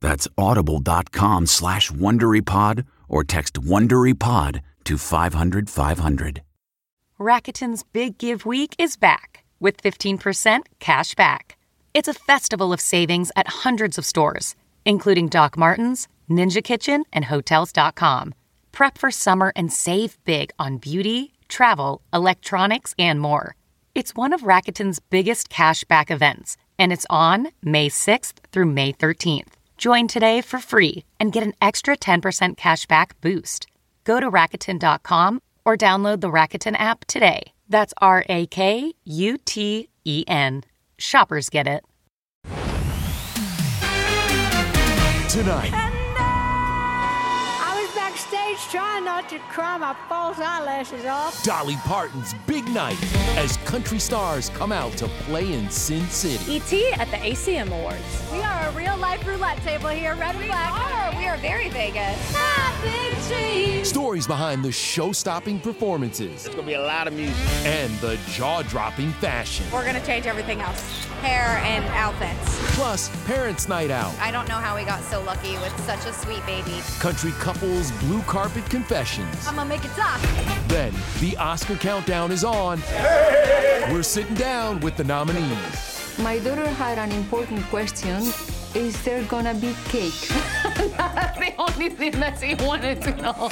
That's 0.00 0.28
audible.com 0.36 1.46
slash 1.46 1.90
WonderyPod 1.90 2.86
or 3.08 3.24
text 3.24 3.54
WonderyPod 3.54 4.60
to 4.84 4.98
500 4.98 5.70
500. 5.70 6.42
Rakuten's 7.18 7.82
Big 7.82 8.18
Give 8.18 8.44
Week 8.44 8.74
is 8.78 8.96
back 8.96 9.44
with 9.58 9.82
15% 9.82 10.60
cash 10.80 11.14
back. 11.14 11.56
It's 11.94 12.08
a 12.08 12.14
festival 12.14 12.72
of 12.72 12.80
savings 12.80 13.32
at 13.36 13.48
hundreds 13.64 13.96
of 13.96 14.04
stores, 14.04 14.54
including 14.84 15.28
Doc 15.28 15.56
Martens, 15.56 16.08
Ninja 16.30 16.62
Kitchen, 16.62 17.04
and 17.12 17.24
Hotels.com. 17.24 18.34
Prep 18.72 18.98
for 18.98 19.10
summer 19.10 19.52
and 19.56 19.72
save 19.72 20.22
big 20.24 20.50
on 20.58 20.76
beauty, 20.76 21.32
travel, 21.48 22.02
electronics, 22.12 22.94
and 22.98 23.18
more. 23.18 23.56
It's 23.94 24.14
one 24.14 24.34
of 24.34 24.42
Rakuten's 24.42 24.98
biggest 24.98 25.48
cash 25.48 25.84
back 25.84 26.10
events, 26.10 26.58
and 26.78 26.92
it's 26.92 27.06
on 27.08 27.48
May 27.62 27.88
6th 27.88 28.34
through 28.52 28.66
May 28.66 28.92
13th. 28.92 29.55
Join 29.76 30.08
today 30.08 30.40
for 30.40 30.58
free 30.58 31.04
and 31.20 31.32
get 31.32 31.42
an 31.42 31.54
extra 31.60 31.96
10% 31.96 32.56
cashback 32.56 33.12
boost. 33.20 33.66
Go 34.04 34.20
to 34.20 34.30
Rakuten.com 34.30 35.40
or 35.64 35.76
download 35.76 36.20
the 36.20 36.30
Rakuten 36.30 36.76
app 36.78 37.04
today. 37.06 37.52
That's 37.68 37.92
R 38.00 38.24
A 38.28 38.46
K 38.46 38.92
U 39.04 39.38
T 39.38 39.88
E 40.04 40.24
N. 40.28 40.62
Shoppers 40.98 41.48
get 41.50 41.66
it. 41.66 41.84
Tonight. 45.28 45.95
I 48.66 48.68
was 48.68 48.72
trying 48.72 49.04
not 49.04 49.28
to 49.28 49.38
cry 49.38 49.76
my 49.76 49.94
false 50.08 50.40
eyelashes 50.40 51.04
off. 51.04 51.40
Dolly 51.44 51.76
Parton's 51.84 52.34
big 52.48 52.66
night 52.70 52.98
as 53.36 53.56
country 53.58 54.00
stars 54.00 54.48
come 54.48 54.72
out 54.72 54.90
to 54.94 55.06
play 55.26 55.52
in 55.52 55.70
Sin 55.70 56.04
City. 56.08 56.56
ET 56.56 56.98
at 56.98 57.08
the 57.12 57.16
ACM 57.18 57.68
Awards. 57.68 58.02
We 58.32 58.40
are 58.40 58.68
a 58.68 58.72
real 58.72 58.96
life 58.96 59.24
roulette 59.24 59.58
table 59.58 59.90
here, 59.90 60.16
red 60.16 60.34
and 60.34 60.46
black. 60.46 60.72
Are. 60.72 61.16
We 61.16 61.26
are 61.28 61.36
very 61.36 61.68
Vegas. 61.68 62.18
Stories 63.88 64.26
behind 64.26 64.64
the 64.64 64.72
show 64.72 65.12
stopping 65.12 65.60
performances. 65.60 66.46
It's 66.46 66.48
gonna 66.48 66.66
be 66.66 66.74
a 66.74 66.82
lot 66.82 67.06
of 67.06 67.14
music. 67.14 67.36
And 67.64 67.96
the 68.00 68.18
jaw 68.30 68.62
dropping 68.62 69.12
fashion. 69.12 69.64
We're 69.72 69.84
gonna 69.84 70.04
change 70.04 70.26
everything 70.26 70.60
else 70.60 71.06
hair 71.26 71.58
and 71.64 71.84
outfits. 71.86 72.74
Plus, 72.76 73.10
Parents 73.26 73.68
Night 73.68 73.90
Out. 73.90 74.14
I 74.20 74.30
don't 74.30 74.48
know 74.48 74.56
how 74.56 74.76
we 74.76 74.84
got 74.84 75.02
so 75.02 75.22
lucky 75.22 75.52
with 75.58 75.74
such 75.84 76.04
a 76.06 76.12
sweet 76.12 76.44
baby. 76.46 76.80
Country 77.00 77.32
couples 77.32 77.90
blue 78.02 78.22
carpet 78.22 78.55
confessions. 78.62 79.46
I'm 79.46 79.56
gonna 79.56 79.68
make 79.68 79.84
it 79.84 79.90
tough. 79.92 80.20
Then 80.68 80.92
the 81.20 81.36
Oscar 81.36 81.76
countdown 81.76 82.32
is 82.32 82.42
on. 82.44 82.78
Hey! 82.78 83.88
We're 83.92 84.02
sitting 84.02 84.34
down 84.34 84.80
with 84.80 84.96
the 84.96 85.04
nominees. 85.04 86.18
My 86.18 86.38
daughter 86.38 86.66
had 86.66 86.98
an 86.98 87.12
important 87.12 87.62
question. 87.66 88.22
Is 88.74 89.00
there 89.04 89.22
gonna 89.24 89.54
be 89.54 89.74
cake? 89.86 90.28
That's 90.96 91.38
the 91.38 91.52
only 91.58 91.90
thing 91.90 92.12
that 92.20 92.38
she 92.40 92.54
wanted 92.54 93.02
to 93.02 93.10
know. 93.16 93.34
Oh, 93.38 93.50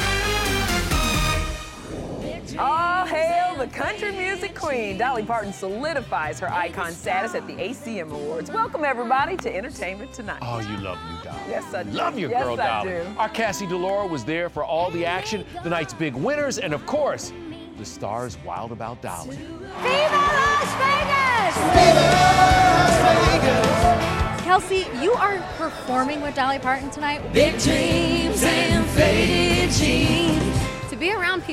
All 2.59 3.07
hail 3.07 3.44
the 3.65 3.71
country 3.71 4.13
music 4.13 4.55
queen. 4.55 4.99
Dolly 4.99 5.25
Parton 5.25 5.53
solidifies 5.53 6.39
her 6.41 6.53
icon 6.53 6.93
status 6.93 7.35
at 7.35 7.47
the 7.47 7.55
ACM 7.55 8.13
Awards. 8.13 8.51
Welcome, 8.51 8.85
everybody, 8.85 9.37
to 9.39 9.55
Entertainment 9.55 10.13
Tonight. 10.13 10.41
Oh, 10.43 10.59
you 10.59 10.77
love 10.79 10.99
you, 11.11 11.25
Dolly. 11.25 11.41
Yes, 11.49 11.73
I 11.73 11.83
do. 11.85 11.91
Love 11.91 12.19
your 12.19 12.31
yes, 12.31 12.45
girl, 12.45 12.61
I 12.61 12.85
Dolly. 12.85 12.91
Do. 12.91 13.07
Our 13.19 13.29
Cassie 13.31 13.67
DiLaura 13.67 14.09
was 14.09 14.25
there 14.25 14.51
for 14.51 14.65
all 14.65 14.91
the 14.91 15.07
action, 15.07 15.47
the 15.63 15.71
night's 15.71 15.95
big 15.95 16.15
winners, 16.15 16.59
and 16.59 16.75
of 16.75 16.85
course, 16.85 17.33
the 17.79 17.85
stars 17.85 18.37
wild 18.45 18.71
about 18.71 19.01
Dolly. 19.01 19.37
Viva 19.37 19.63
Las 19.81 20.75
Vegas! 20.83 21.57
Viva 21.75 22.05
Las 22.21 22.95
Vegas! 23.33 24.45
Kelsea, 24.45 24.87
you 25.03 25.13
are 25.13 25.39
performing 25.57 26.21
with 26.21 26.35
Dolly 26.35 26.59
Parton 26.59 26.91
tonight. 26.91 27.33
Big 27.33 27.59
dreams 27.59 28.43
and 28.43 28.87
faded 28.91 29.71
jeans. 29.71 30.04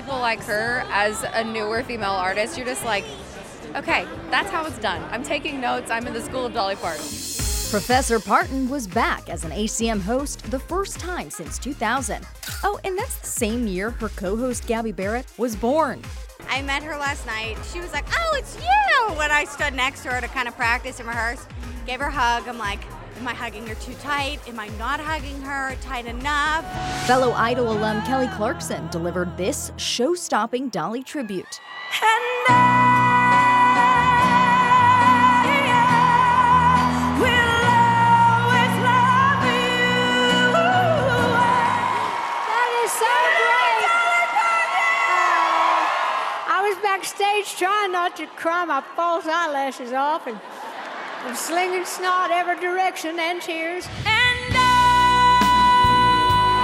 To 0.02 0.08
be 0.08 0.12
around 0.12 0.20
people 0.20 0.20
like 0.20 0.42
her 0.44 0.84
as 0.92 1.24
a 1.34 1.44
newer 1.44 1.84
female 1.84 2.12
artist, 2.12 2.58
you're 2.58 2.66
just 2.66 2.84
like, 2.86 3.04
okay, 3.76 4.06
that's 4.30 4.50
how 4.50 4.66
it's 4.66 4.78
done. 4.80 5.04
I'm 5.12 5.24
taking 5.24 5.60
notes. 5.60 5.92
I'm 5.92 6.08
in 6.08 6.14
the 6.14 6.22
school 6.22 6.46
of 6.46 6.54
Dolly 6.54 6.76
Parton. 6.76 7.02
Professor 7.02 8.20
Parton 8.20 8.70
was 8.70 8.88
back 8.88 9.30
as 9.30 9.46
an 9.46 9.52
ACM 9.52 10.02
host 10.02 10.50
the 10.52 10.60
first 10.60 11.00
time 11.00 11.30
since 11.30 11.58
2000. 11.60 12.26
Oh, 12.64 12.80
and 12.84 12.98
that's 12.98 13.18
the 13.20 13.28
same 13.28 13.68
year 13.68 13.92
her 13.92 14.10
co 14.10 14.36
host 14.36 14.68
Gabby 14.68 14.92
Barrett 14.92 15.26
was 15.38 15.56
born. 15.56 16.02
I 16.50 16.62
met 16.62 16.84
her 16.84 16.98
last 16.98 17.26
night. 17.26 17.58
She 17.72 17.80
was 17.80 17.94
like, 17.94 18.06
Oh, 18.12 18.36
it's 18.38 18.58
you! 18.58 19.16
When 19.16 19.32
I 19.32 19.46
stood 19.46 19.74
next 19.74 20.04
to 20.04 20.10
her 20.10 20.22
to 20.22 20.28
kind 20.28 20.48
of 20.48 20.56
practice 20.56 21.00
and 21.00 21.08
rehearse, 21.08 21.46
gave 21.86 22.00
her 22.00 22.08
a 22.08 22.12
hug. 22.12 22.48
I'm 22.48 22.58
like, 22.58 22.82
Am 23.22 23.28
I 23.28 23.36
hugging 23.36 23.68
her 23.68 23.76
too 23.76 23.94
tight? 24.02 24.40
Am 24.48 24.60
I 24.60 24.68
not 24.80 25.00
hugging 25.00 25.40
her 25.44 25.76
tight 25.80 26.08
enough? 26.08 26.66
Fellow 27.06 27.34
Idol 27.34 27.72
alum 27.72 28.02
Kelly 28.02 28.28
Clarkson 28.30 28.88
delivered 28.88 29.38
this 29.38 29.72
show 29.78 30.16
stopping 30.16 30.70
Dolly 30.70 31.04
tribute. 31.04 31.60
That 42.48 42.72
is 42.84 42.92
so 42.92 43.06
great! 43.38 43.86
I 46.50 46.66
was 46.68 46.76
backstage 46.82 47.56
trying 47.56 47.92
not 47.92 48.16
to 48.18 48.26
cry 48.26 48.66
my 48.66 48.82
false 48.96 49.28
eyelashes 49.28 49.94
off 49.94 50.26
and, 50.26 50.40
and 51.26 51.38
slinging 51.38 51.86
snot 51.86 52.32
every 52.32 52.60
direction 52.60 53.20
and 53.20 53.42
tears. 53.42 53.86
And 54.06 54.56
uh, 54.56 54.60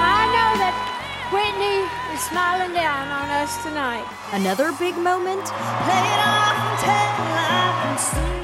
I 0.02 0.26
know 0.34 0.52
that 0.58 0.76
Whitney 1.32 1.86
is 2.16 2.22
smiling 2.26 2.74
down 2.74 3.08
on 3.10 3.30
us 3.30 3.64
tonight. 3.64 4.06
Another 4.34 4.72
big 4.80 4.98
moment. 4.98 5.46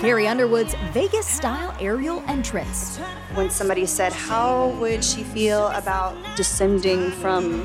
Carrie 0.01 0.27
Underwood's 0.27 0.75
Vegas 0.91 1.25
style 1.25 1.75
aerial 1.79 2.21
entrance. 2.27 2.97
When 3.35 3.49
somebody 3.49 3.85
said, 3.85 4.13
How 4.13 4.69
would 4.79 5.03
she 5.03 5.23
feel 5.23 5.67
about 5.69 6.15
descending 6.35 7.09
from 7.11 7.63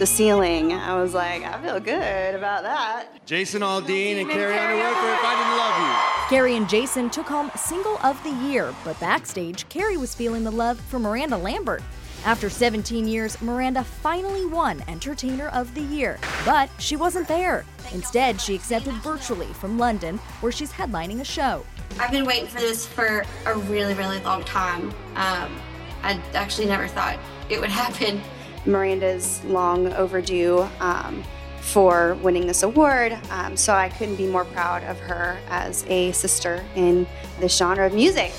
the 0.00 0.06
ceiling. 0.06 0.72
I 0.72 0.98
was 0.98 1.12
like, 1.12 1.42
I 1.44 1.60
feel 1.62 1.78
good 1.78 2.34
about 2.34 2.62
that. 2.62 3.24
Jason 3.26 3.60
Aldean 3.60 4.22
and 4.22 4.30
Carrie 4.30 4.58
Underwood 4.58 4.96
for 4.96 5.12
If 5.12 5.20
I 5.22 5.36
Didn't 5.36 5.58
Love 5.58 5.78
You. 5.78 6.28
Carrie 6.34 6.56
and 6.56 6.66
Jason 6.66 7.10
took 7.10 7.26
home 7.26 7.50
Single 7.54 7.98
of 8.02 8.20
the 8.24 8.30
Year, 8.48 8.74
but 8.82 8.98
backstage, 8.98 9.68
Carrie 9.68 9.98
was 9.98 10.14
feeling 10.14 10.42
the 10.42 10.50
love 10.50 10.80
for 10.80 10.98
Miranda 10.98 11.36
Lambert. 11.36 11.82
After 12.24 12.48
17 12.48 13.06
years, 13.06 13.38
Miranda 13.42 13.84
finally 13.84 14.46
won 14.46 14.82
Entertainer 14.88 15.48
of 15.48 15.74
the 15.74 15.82
Year, 15.82 16.18
but 16.46 16.70
she 16.78 16.96
wasn't 16.96 17.28
there. 17.28 17.66
Instead, 17.92 18.40
she 18.40 18.54
accepted 18.54 18.94
virtually 19.02 19.52
from 19.52 19.78
London, 19.78 20.16
where 20.40 20.50
she's 20.50 20.72
headlining 20.72 21.20
a 21.20 21.24
show. 21.24 21.62
I've 21.98 22.10
been 22.10 22.24
waiting 22.24 22.48
for 22.48 22.60
this 22.60 22.86
for 22.86 23.22
a 23.44 23.54
really, 23.54 23.92
really 23.92 24.20
long 24.20 24.44
time. 24.44 24.88
Um, 25.16 25.60
I 26.02 26.18
actually 26.32 26.68
never 26.68 26.88
thought 26.88 27.18
it 27.50 27.60
would 27.60 27.68
happen. 27.84 28.22
Miranda's 28.66 29.42
long 29.44 29.92
overdue 29.94 30.66
um, 30.80 31.22
for 31.60 32.14
winning 32.22 32.46
this 32.46 32.62
award, 32.62 33.16
um, 33.30 33.56
so 33.56 33.72
I 33.74 33.88
couldn't 33.90 34.16
be 34.16 34.26
more 34.26 34.44
proud 34.44 34.82
of 34.84 34.98
her 35.00 35.38
as 35.48 35.84
a 35.88 36.12
sister 36.12 36.64
in 36.74 37.06
this 37.38 37.56
genre 37.56 37.86
of 37.86 37.94
music. 37.94 38.32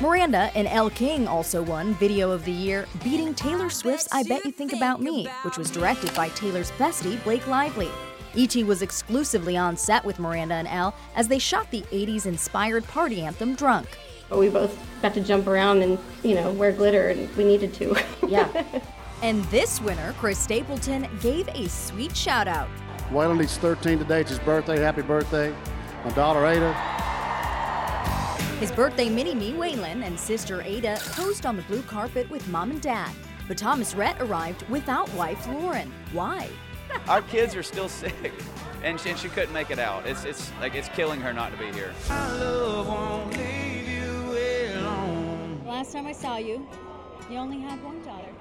Miranda 0.00 0.50
and 0.54 0.68
Elle 0.68 0.90
King 0.90 1.26
also 1.26 1.62
won 1.62 1.94
Video 1.94 2.30
of 2.30 2.44
the 2.44 2.52
Year, 2.52 2.86
beating 3.02 3.34
Taylor 3.34 3.70
Swift's 3.70 4.08
I 4.12 4.22
Bet 4.22 4.44
You 4.44 4.52
Think 4.52 4.72
About 4.72 5.00
Me, 5.00 5.26
which 5.42 5.56
was 5.56 5.70
directed 5.70 6.14
by 6.14 6.28
Taylor's 6.30 6.70
bestie, 6.72 7.22
Blake 7.24 7.46
Lively. 7.46 7.90
E.T. 8.34 8.64
was 8.64 8.82
exclusively 8.82 9.56
on 9.56 9.76
set 9.76 10.04
with 10.04 10.18
Miranda 10.18 10.54
and 10.54 10.68
Elle 10.68 10.94
as 11.14 11.28
they 11.28 11.38
shot 11.38 11.70
the 11.70 11.82
80s 11.82 12.26
inspired 12.26 12.84
party 12.84 13.22
anthem 13.22 13.54
Drunk. 13.54 13.86
But 14.28 14.38
we 14.38 14.48
both 14.48 14.78
got 15.02 15.14
to 15.14 15.20
jump 15.20 15.46
around 15.46 15.82
and, 15.82 15.98
you 16.22 16.34
know, 16.34 16.50
wear 16.52 16.72
glitter, 16.72 17.08
and 17.08 17.34
we 17.36 17.44
needed 17.44 17.74
to. 17.74 17.96
Yeah. 18.26 18.64
and 19.22 19.44
this 19.44 19.82
winner, 19.82 20.14
Chris 20.14 20.38
Stapleton, 20.38 21.06
gave 21.20 21.46
a 21.48 21.68
sweet 21.68 22.16
shout 22.16 22.48
out. 22.48 22.68
Waylon, 23.10 23.38
he's 23.38 23.58
13 23.58 23.98
today. 23.98 24.22
It's 24.22 24.30
his 24.30 24.38
birthday. 24.38 24.80
Happy 24.80 25.02
birthday. 25.02 25.54
My 26.04 26.10
daughter 26.12 26.46
Ada. 26.46 26.72
His 28.60 28.72
birthday 28.72 29.10
mini 29.10 29.34
me, 29.34 29.52
Waylon, 29.52 30.04
and 30.04 30.18
sister 30.18 30.62
Ada 30.62 30.98
posed 31.00 31.44
on 31.44 31.56
the 31.56 31.62
blue 31.62 31.82
carpet 31.82 32.30
with 32.30 32.48
mom 32.48 32.70
and 32.70 32.80
dad. 32.80 33.10
But 33.46 33.58
Thomas 33.58 33.94
Rhett 33.94 34.20
arrived 34.22 34.66
without 34.70 35.12
wife 35.14 35.46
Lauren. 35.46 35.92
Why? 36.12 36.48
Our 37.08 37.22
kids 37.22 37.54
are 37.54 37.62
still 37.62 37.88
sick, 37.88 38.32
and 38.82 38.98
she, 38.98 39.10
and 39.10 39.18
she 39.18 39.28
couldn't 39.28 39.52
make 39.52 39.70
it 39.70 39.78
out. 39.78 40.06
It's 40.06 40.24
it's 40.24 40.50
like 40.60 40.74
it's 40.74 40.88
killing 40.90 41.20
her 41.20 41.32
not 41.32 41.52
to 41.52 41.58
be 41.58 41.72
here. 41.72 41.92
Last 45.84 45.92
time 45.92 46.06
I 46.06 46.12
saw 46.12 46.36
you, 46.38 46.66
you 47.30 47.36
only 47.36 47.60
had 47.60 47.84
one 47.84 48.00
daughter. 48.00 48.32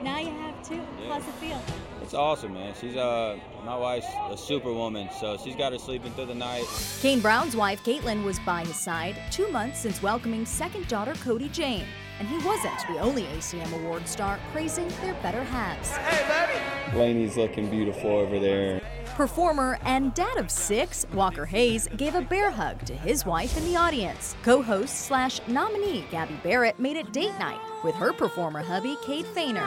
Now 0.00 0.20
you 0.20 0.30
have 0.30 0.54
two. 0.62 0.80
Plus 1.06 1.26
a 1.26 1.32
feel? 1.42 1.60
It's 2.04 2.12
awesome, 2.12 2.52
man. 2.52 2.74
She's 2.78 2.96
uh, 2.96 3.38
my 3.64 3.78
wife's 3.78 4.06
a 4.30 4.36
superwoman, 4.36 5.08
so 5.18 5.38
she's 5.42 5.56
got 5.56 5.72
her 5.72 5.78
sleeping 5.78 6.12
through 6.12 6.26
the 6.26 6.34
night. 6.34 6.66
Kane 7.00 7.20
Brown's 7.20 7.56
wife, 7.56 7.82
Katelyn, 7.82 8.24
was 8.24 8.38
by 8.40 8.62
his 8.62 8.76
side 8.76 9.16
two 9.30 9.48
months 9.48 9.78
since 9.78 10.02
welcoming 10.02 10.44
second 10.44 10.86
daughter 10.86 11.14
Kodi 11.14 11.50
Jane. 11.50 11.86
And 12.18 12.28
he 12.28 12.36
wasn't 12.46 12.78
the 12.88 12.98
only 12.98 13.22
ACM 13.22 13.72
award 13.72 14.06
star 14.06 14.38
praising 14.52 14.86
their 15.00 15.14
better 15.22 15.42
halves. 15.44 15.92
Hey, 15.92 16.28
baby. 16.28 16.60
Blaney's 16.92 17.38
looking 17.38 17.70
beautiful 17.70 18.10
over 18.10 18.38
there. 18.38 18.82
Performer 19.14 19.78
and 19.84 20.12
dad 20.12 20.36
of 20.36 20.50
six, 20.50 21.06
Walker 21.14 21.46
Hayes, 21.46 21.88
gave 21.96 22.16
a 22.16 22.20
bear 22.20 22.50
hug 22.50 22.84
to 22.84 22.94
his 22.94 23.24
wife 23.24 23.56
in 23.56 23.64
the 23.64 23.76
audience. 23.76 24.36
Co 24.42 24.60
host 24.60 25.06
slash 25.06 25.40
nominee 25.48 26.04
Gabby 26.10 26.38
Barrett 26.42 26.78
made 26.78 26.98
it 26.98 27.12
date 27.12 27.38
night 27.38 27.60
with 27.82 27.94
her 27.94 28.12
performer 28.12 28.62
hubby, 28.62 28.96
Cade 29.04 29.26
Foehner. 29.26 29.62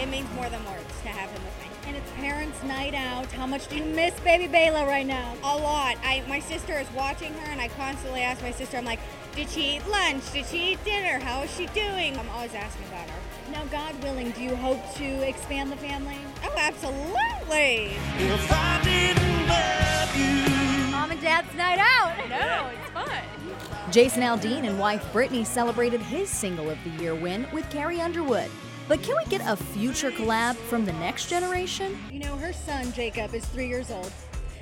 It 0.00 0.08
means 0.08 0.32
more 0.34 0.48
than 0.48 0.64
words 0.64 1.02
to 1.02 1.08
have 1.08 1.28
him 1.30 1.42
with 1.44 1.60
me. 1.60 1.66
And 1.86 1.96
it's 1.96 2.10
parents' 2.12 2.62
night 2.62 2.94
out. 2.94 3.26
How 3.32 3.46
much 3.46 3.68
do 3.68 3.76
you 3.76 3.84
miss 3.84 4.18
baby 4.20 4.48
Baylah 4.48 4.86
right 4.86 5.06
now? 5.06 5.34
A 5.44 5.56
lot. 5.58 5.96
I 6.02 6.22
my 6.26 6.40
sister 6.40 6.78
is 6.78 6.90
watching 6.92 7.34
her, 7.34 7.50
and 7.50 7.60
I 7.60 7.68
constantly 7.68 8.22
ask 8.22 8.40
my 8.42 8.50
sister. 8.50 8.78
I'm 8.78 8.86
like, 8.86 9.00
did 9.36 9.50
she 9.50 9.76
eat 9.76 9.86
lunch? 9.88 10.32
Did 10.32 10.46
she 10.46 10.72
eat 10.72 10.84
dinner? 10.84 11.18
How 11.22 11.42
is 11.42 11.54
she 11.54 11.66
doing? 11.66 12.16
I'm 12.18 12.30
always 12.30 12.54
asking 12.54 12.86
about 12.86 13.10
her. 13.10 13.52
Now, 13.52 13.64
God 13.66 14.02
willing, 14.02 14.30
do 14.30 14.42
you 14.42 14.56
hope 14.56 14.80
to 14.94 15.28
expand 15.28 15.70
the 15.70 15.76
family? 15.76 16.16
Oh, 16.44 16.54
absolutely. 16.56 17.96
Mom 20.90 21.10
and 21.10 21.20
Dad's 21.20 21.54
night 21.54 21.78
out. 21.78 22.16
No, 22.28 22.70
it's 22.72 22.90
fun. 22.92 23.92
Jason 23.92 24.22
Aldean 24.22 24.66
and 24.66 24.78
wife 24.78 25.12
Brittany 25.12 25.44
celebrated 25.44 26.00
his 26.00 26.30
Single 26.30 26.70
of 26.70 26.78
the 26.84 26.90
Year 27.02 27.14
win 27.14 27.46
with 27.52 27.68
Carrie 27.70 28.00
Underwood. 28.00 28.50
But 28.90 29.04
can 29.04 29.14
we 29.16 29.24
get 29.30 29.40
a 29.46 29.54
future 29.54 30.10
collab 30.10 30.56
from 30.56 30.84
the 30.84 30.92
next 30.94 31.30
generation? 31.30 31.96
You 32.10 32.18
know, 32.18 32.36
her 32.38 32.52
son 32.52 32.92
Jacob 32.92 33.32
is 33.36 33.44
three 33.44 33.68
years 33.68 33.88
old. 33.88 34.10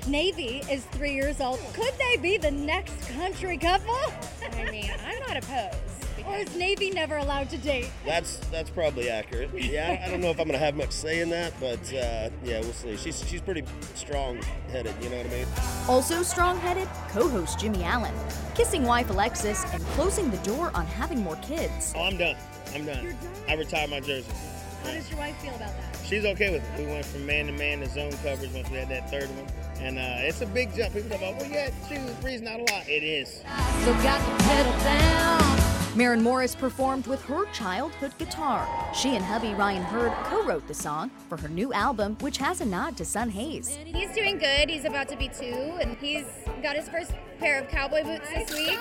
Navy 0.05 0.61
is 0.69 0.85
three 0.91 1.15
years 1.15 1.41
old. 1.41 1.57
Could 1.73 1.95
they 1.97 2.15
be 2.17 2.37
the 2.37 2.51
next 2.51 3.09
country 3.09 3.57
couple? 3.57 3.97
I 4.55 4.69
mean, 4.69 4.91
I'm 5.03 5.19
not 5.21 5.35
opposed. 5.35 5.77
Or 6.27 6.35
is 6.35 6.55
Navy 6.55 6.91
never 6.91 7.17
allowed 7.17 7.49
to 7.49 7.57
date? 7.57 7.89
That's 8.05 8.37
that's 8.51 8.69
probably 8.69 9.09
accurate. 9.09 9.49
Yeah, 9.51 9.99
I 10.05 10.11
don't 10.11 10.21
know 10.21 10.29
if 10.29 10.39
I'm 10.39 10.45
gonna 10.45 10.59
have 10.59 10.75
much 10.75 10.91
say 10.91 11.21
in 11.21 11.31
that, 11.31 11.59
but 11.59 11.79
uh, 11.91 12.29
yeah, 12.43 12.59
we'll 12.59 12.73
see. 12.73 12.97
She's 12.97 13.27
she's 13.27 13.41
pretty 13.41 13.63
strong-headed. 13.95 14.93
You 15.01 15.09
know 15.09 15.17
what 15.17 15.25
I 15.25 15.29
mean? 15.29 15.47
Also 15.87 16.21
strong 16.21 16.59
headed, 16.59 16.87
co 17.09 17.27
host 17.27 17.59
Jimmy 17.59 17.83
Allen, 17.83 18.13
kissing 18.53 18.83
wife 18.83 19.09
Alexis 19.09 19.65
and 19.73 19.83
closing 19.95 20.29
the 20.29 20.37
door 20.39 20.69
on 20.75 20.85
having 20.85 21.23
more 21.23 21.37
kids. 21.37 21.93
Oh, 21.95 22.03
I'm 22.03 22.17
done. 22.17 22.35
I'm 22.73 22.85
done. 22.85 23.15
I 23.47 23.53
retired 23.55 23.89
my 23.89 23.99
jersey. 23.99 24.31
How 24.83 24.91
does 24.91 25.09
your 25.09 25.19
wife 25.19 25.37
feel 25.37 25.55
about 25.55 25.71
that? 25.77 25.99
She's 26.05 26.25
okay 26.25 26.51
with 26.51 26.63
it. 26.63 26.79
We 26.79 26.91
went 26.91 27.05
from 27.05 27.25
man 27.25 27.47
to 27.47 27.51
man 27.51 27.81
to 27.81 27.89
zone 27.89 28.13
coverage 28.23 28.51
once 28.53 28.69
we 28.69 28.77
had 28.77 28.89
that 28.89 29.09
third 29.09 29.29
one. 29.29 29.47
And 29.79 29.97
uh, 29.97 30.27
it's 30.27 30.41
a 30.41 30.45
big 30.45 30.73
jump. 30.75 30.93
People 30.93 31.09
talk 31.09 31.19
about, 31.19 31.35
well, 31.37 31.49
yeah, 31.49 31.69
two, 31.87 31.99
three's 32.21 32.41
not 32.41 32.59
a 32.59 32.63
lot. 32.63 32.87
It 32.87 33.03
is. 33.03 33.41
So 33.83 33.93
got 34.01 34.19
to 34.19 34.43
pedal 34.43 34.71
down. 34.83 35.59
Maren 35.95 36.21
Morris 36.21 36.55
performed 36.55 37.07
with 37.07 37.21
her 37.25 37.45
childhood 37.51 38.13
guitar. 38.17 38.67
She 38.93 39.15
and 39.15 39.25
hubby 39.25 39.53
Ryan 39.53 39.83
Hurd 39.83 40.13
co 40.25 40.43
wrote 40.43 40.67
the 40.67 40.73
song 40.73 41.11
for 41.27 41.37
her 41.37 41.49
new 41.49 41.73
album, 41.73 42.15
which 42.21 42.37
has 42.37 42.61
a 42.61 42.65
nod 42.65 42.95
to 42.97 43.05
son 43.05 43.29
Hayes. 43.29 43.77
He's 43.85 44.13
doing 44.13 44.37
good. 44.37 44.69
He's 44.69 44.85
about 44.85 45.09
to 45.09 45.17
be 45.17 45.29
two, 45.29 45.77
and 45.81 45.97
he's 45.97 46.25
got 46.61 46.75
his 46.75 46.87
first 46.87 47.11
pair 47.39 47.59
of 47.61 47.67
cowboy 47.69 48.03
boots 48.03 48.29
this 48.29 48.51
week. 48.53 48.77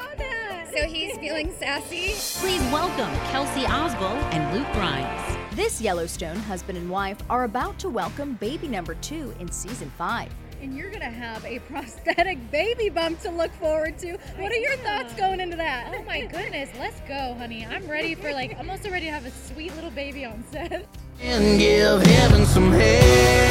So 0.74 0.84
he's 0.86 1.16
feeling 1.18 1.52
sassy. 1.58 2.12
Please 2.40 2.60
welcome 2.70 3.10
Kelsey 3.30 3.62
Asbille 3.62 4.22
and 4.32 4.54
Luke 4.56 4.70
Grimes. 4.72 5.56
This 5.56 5.80
Yellowstone 5.80 6.36
husband 6.36 6.76
and 6.76 6.90
wife 6.90 7.16
are 7.30 7.44
about 7.44 7.78
to 7.78 7.88
welcome 7.88 8.34
baby 8.34 8.68
number 8.68 8.94
two 8.96 9.34
in 9.40 9.50
season 9.50 9.90
five. 9.96 10.28
And 10.60 10.76
you're 10.76 10.90
going 10.90 11.00
to 11.00 11.06
have 11.06 11.44
a 11.46 11.58
prosthetic 11.70 12.50
baby 12.50 12.90
bump 12.90 13.20
to 13.22 13.30
look 13.30 13.50
forward 13.52 13.98
to. 14.00 14.18
What 14.36 14.52
are 14.52 14.56
your 14.56 14.76
thoughts 14.78 15.14
going 15.14 15.40
into 15.40 15.56
that? 15.56 15.94
Oh 15.96 16.02
my 16.02 16.26
goodness, 16.26 16.68
let's 16.78 17.00
go, 17.08 17.34
honey. 17.38 17.64
I'm 17.64 17.88
ready 17.88 18.14
for 18.14 18.32
like, 18.32 18.58
I'm 18.58 18.68
also 18.68 18.90
ready 18.90 19.06
to 19.06 19.12
have 19.12 19.24
a 19.24 19.30
sweet 19.30 19.74
little 19.74 19.90
baby 19.90 20.26
on 20.26 20.44
set. 20.50 20.86
And 21.22 21.58
give 21.58 22.02
heaven 22.02 22.44
some 22.44 22.72
hell. 22.72 23.47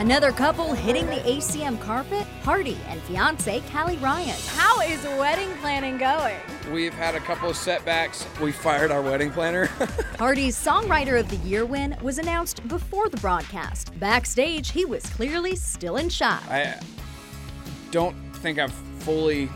Another 0.00 0.32
couple 0.32 0.72
hitting 0.72 1.04
the 1.04 1.16
ACM 1.16 1.78
carpet, 1.78 2.26
Hardy 2.42 2.78
and 2.88 3.02
fiance 3.02 3.60
Caleigh 3.60 4.00
Ryan. 4.00 4.40
How 4.46 4.80
is 4.80 5.04
wedding 5.18 5.50
planning 5.58 5.98
going? 5.98 6.38
We've 6.72 6.94
had 6.94 7.14
a 7.14 7.20
couple 7.20 7.50
of 7.50 7.56
setbacks. 7.56 8.26
We 8.40 8.50
fired 8.50 8.90
our 8.90 9.02
wedding 9.02 9.30
planner. 9.30 9.66
Hardy's 10.18 10.56
Songwriter 10.56 11.20
of 11.20 11.28
the 11.28 11.36
Year 11.46 11.66
win 11.66 11.94
was 12.00 12.16
announced 12.16 12.66
before 12.66 13.10
the 13.10 13.18
broadcast. 13.18 13.92
Backstage, 14.00 14.70
he 14.70 14.86
was 14.86 15.04
clearly 15.04 15.54
still 15.54 15.98
in 15.98 16.08
shock. 16.08 16.42
I 16.48 16.80
don't 17.90 18.16
think 18.36 18.58
I've 18.58 18.72
fully 19.00 19.50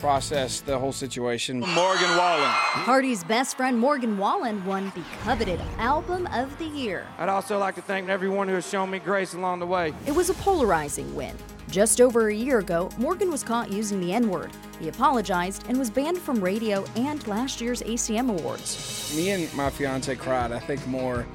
processed 0.00 0.66
the 0.66 0.78
whole 0.78 0.92
situation. 0.92 1.60
Morgan 1.60 2.16
Wallen. 2.16 2.42
Hardy's 2.44 3.24
best 3.24 3.56
friend 3.56 3.78
Morgan 3.78 4.18
Wallen 4.18 4.64
won 4.64 4.92
the 4.94 5.02
coveted 5.22 5.60
Album 5.78 6.26
of 6.32 6.56
the 6.58 6.66
Year. 6.66 7.06
I'd 7.18 7.28
also 7.28 7.58
like 7.58 7.74
to 7.76 7.82
thank 7.82 8.08
everyone 8.08 8.48
who 8.48 8.54
has 8.54 8.68
shown 8.68 8.90
me 8.90 8.98
grace 8.98 9.34
along 9.34 9.58
the 9.58 9.66
way. 9.66 9.92
It 10.06 10.12
was 10.12 10.30
a 10.30 10.34
polarizing 10.34 11.14
win. 11.14 11.36
Just 11.70 12.00
over 12.00 12.28
a 12.28 12.34
year 12.34 12.60
ago, 12.60 12.88
Morgan 12.96 13.30
was 13.30 13.42
caught 13.42 13.70
using 13.70 14.00
the 14.00 14.12
N 14.12 14.30
word. 14.30 14.50
He 14.80 14.88
apologized 14.88 15.64
and 15.68 15.78
was 15.78 15.90
banned 15.90 16.18
from 16.18 16.40
radio 16.40 16.84
and 16.96 17.26
last 17.26 17.60
year's 17.60 17.82
ACM 17.82 18.30
Awards. 18.30 19.12
Me 19.14 19.30
and 19.30 19.52
my 19.54 19.68
fiance 19.68 20.14
cried, 20.16 20.50
I 20.50 20.60
think, 20.60 20.86
more 20.86 21.26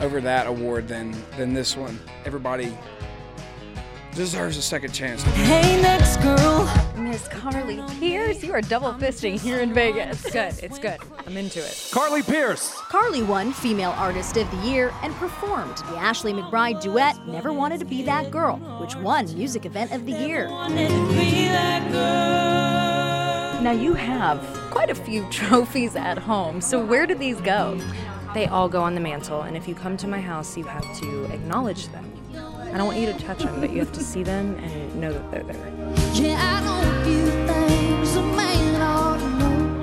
over 0.00 0.20
that 0.20 0.46
award 0.46 0.88
than, 0.88 1.14
than 1.36 1.54
this 1.54 1.76
one. 1.76 1.98
Everybody 2.24 2.76
deserves 4.18 4.56
a 4.56 4.62
second 4.62 4.92
chance. 4.92 5.22
Hey, 5.22 5.80
next 5.80 6.16
girl. 6.16 6.68
Miss 6.96 7.28
Carly 7.28 7.80
Pearce, 8.00 8.42
you 8.42 8.52
are 8.52 8.60
double 8.60 8.92
fisting 8.94 9.40
here 9.40 9.60
in 9.60 9.72
Vegas. 9.72 10.24
It's 10.24 10.32
good. 10.32 10.64
It's 10.64 10.78
good. 10.80 10.98
I'm 11.24 11.36
into 11.36 11.60
it. 11.60 11.88
Carly 11.92 12.22
Pearce. 12.22 12.74
Carly 12.88 13.22
won 13.22 13.52
Female 13.52 13.92
Artist 13.92 14.36
of 14.36 14.50
the 14.50 14.56
Year 14.68 14.92
and 15.02 15.14
performed 15.14 15.76
the 15.76 15.96
Ashley 15.96 16.32
McBryde 16.32 16.82
duet 16.82 17.28
Never 17.28 17.52
Wanted 17.52 17.78
to 17.78 17.86
Be 17.86 18.02
That 18.02 18.32
Girl, 18.32 18.56
which 18.80 18.96
won 18.96 19.32
Music 19.36 19.64
Event 19.64 19.92
of 19.92 20.04
the 20.04 20.12
Year. 20.12 20.48
Now, 23.62 23.72
you 23.72 23.94
have 23.94 24.40
quite 24.72 24.90
a 24.90 24.96
few 24.96 25.26
trophies 25.30 25.94
at 25.94 26.18
home, 26.18 26.60
so 26.60 26.84
where 26.84 27.06
do 27.06 27.14
these 27.14 27.40
go? 27.40 27.80
They 28.34 28.46
all 28.46 28.68
go 28.68 28.82
on 28.82 28.96
the 28.96 29.00
mantle, 29.00 29.42
and 29.42 29.56
if 29.56 29.68
you 29.68 29.76
come 29.76 29.96
to 29.96 30.08
my 30.08 30.20
house, 30.20 30.56
you 30.56 30.64
have 30.64 30.98
to 31.00 31.24
acknowledge 31.26 31.86
them. 31.88 32.17
I 32.72 32.76
don't 32.76 32.86
want 32.86 32.98
you 32.98 33.06
to 33.06 33.18
touch 33.18 33.38
them, 33.38 33.60
but 33.60 33.70
you 33.70 33.78
have 33.78 33.92
to 33.92 34.04
see 34.04 34.22
them 34.22 34.54
and 34.56 35.00
know 35.00 35.12
that 35.12 35.30
they're 35.30 35.42
there. 35.42 35.72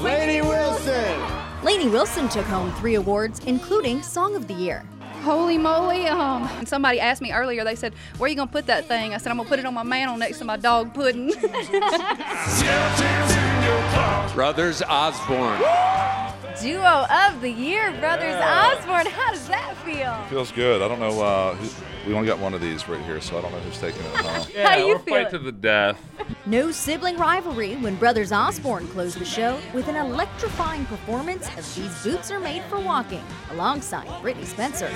Lainey 0.01 0.41
Wilson! 0.41 1.63
Lainey 1.63 1.87
Wilson 1.89 2.29
took 2.29 2.45
home 2.45 2.71
three 2.75 2.95
awards, 2.95 3.39
including 3.45 4.03
Song 4.03 4.35
of 4.35 4.47
the 4.47 4.53
Year. 4.53 4.85
Holy 5.23 5.57
moly! 5.57 6.05
Um, 6.07 6.43
and 6.59 6.67
somebody 6.67 6.99
asked 6.99 7.21
me 7.23 7.31
earlier. 7.31 7.63
They 7.63 7.75
said, 7.75 7.93
"Where 8.17 8.27
are 8.27 8.29
you 8.29 8.35
gonna 8.35 8.51
put 8.51 8.67
that 8.67 8.87
thing?" 8.87 9.15
I 9.15 9.17
said, 9.17 9.31
"I'm 9.31 9.37
gonna 9.37 9.49
put 9.49 9.57
it 9.57 9.65
on 9.65 9.73
my 9.73 9.81
mantle 9.81 10.17
next 10.17 10.37
to 10.37 10.45
my 10.45 10.57
dog 10.57 10.93
pudding." 10.93 11.29
Brothers 14.35 14.83
Osborne. 14.83 15.59
Duo 16.61 17.05
of 17.09 17.41
the 17.41 17.49
Year, 17.49 17.91
Brothers 17.99 18.35
Osborne. 18.35 19.07
How 19.07 19.31
does 19.31 19.47
that 19.47 19.75
feel? 19.83 20.15
Feels 20.29 20.51
good. 20.51 20.83
I 20.83 20.87
don't 20.87 20.99
know. 20.99 21.19
Uh, 21.21 21.55
who, 21.55 21.67
we 22.05 22.13
only 22.13 22.27
got 22.27 22.39
one 22.39 22.53
of 22.53 22.61
these 22.61 22.87
right 22.87 23.01
here, 23.01 23.19
so 23.19 23.37
I 23.37 23.41
don't 23.41 23.51
know 23.51 23.59
who's 23.59 23.79
taking 23.79 24.01
it 24.01 24.15
home. 24.17 24.47
How 24.63 24.77
you 24.77 24.87
we're 24.87 24.99
fight 24.99 25.29
to 25.31 25.39
the 25.39 25.51
death. 25.51 25.99
No 26.45 26.71
sibling 26.71 27.17
rivalry 27.17 27.75
when 27.77 27.95
Brothers 27.95 28.31
Osborne 28.31 28.87
closed 28.89 29.17
the 29.19 29.25
show 29.25 29.59
with 29.73 29.87
an 29.87 29.95
electrifying 29.95 30.85
performance 30.85 31.47
of 31.57 31.75
These 31.75 32.03
Boots 32.03 32.31
Are 32.31 32.39
Made 32.39 32.63
for 32.63 32.79
Walking, 32.79 33.23
alongside 33.51 34.07
Brittney 34.21 34.45
Spencer. 34.45 34.89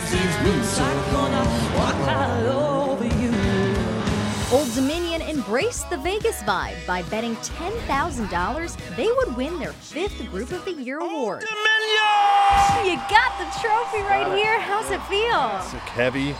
Old 4.51 4.74
Dominion 4.74 5.22
embraced 5.22 5.89
the 5.89 5.98
Vegas 5.98 6.42
vibe 6.42 6.86
by 6.88 7.04
betting 7.04 7.36
$10,000 7.38 8.96
they 8.96 9.08
would 9.08 9.38
win 9.38 9.60
their 9.60 9.74
fifth 9.74 10.20
Group 10.32 10.51
of 10.51 10.66
the 10.66 10.74
Year 10.74 11.00
award. 11.00 11.42
Dominion, 11.42 12.86
you 12.86 12.96
got 13.10 13.38
the 13.38 13.46
trophy 13.62 14.01
right 14.04 14.25
Got 14.25 14.38
it. 14.38 14.44
here. 14.44 14.60
How's 14.60 14.89
it 14.89 15.01
feel? 15.04 15.58
It's 15.60 15.74
heavy. 15.89 16.36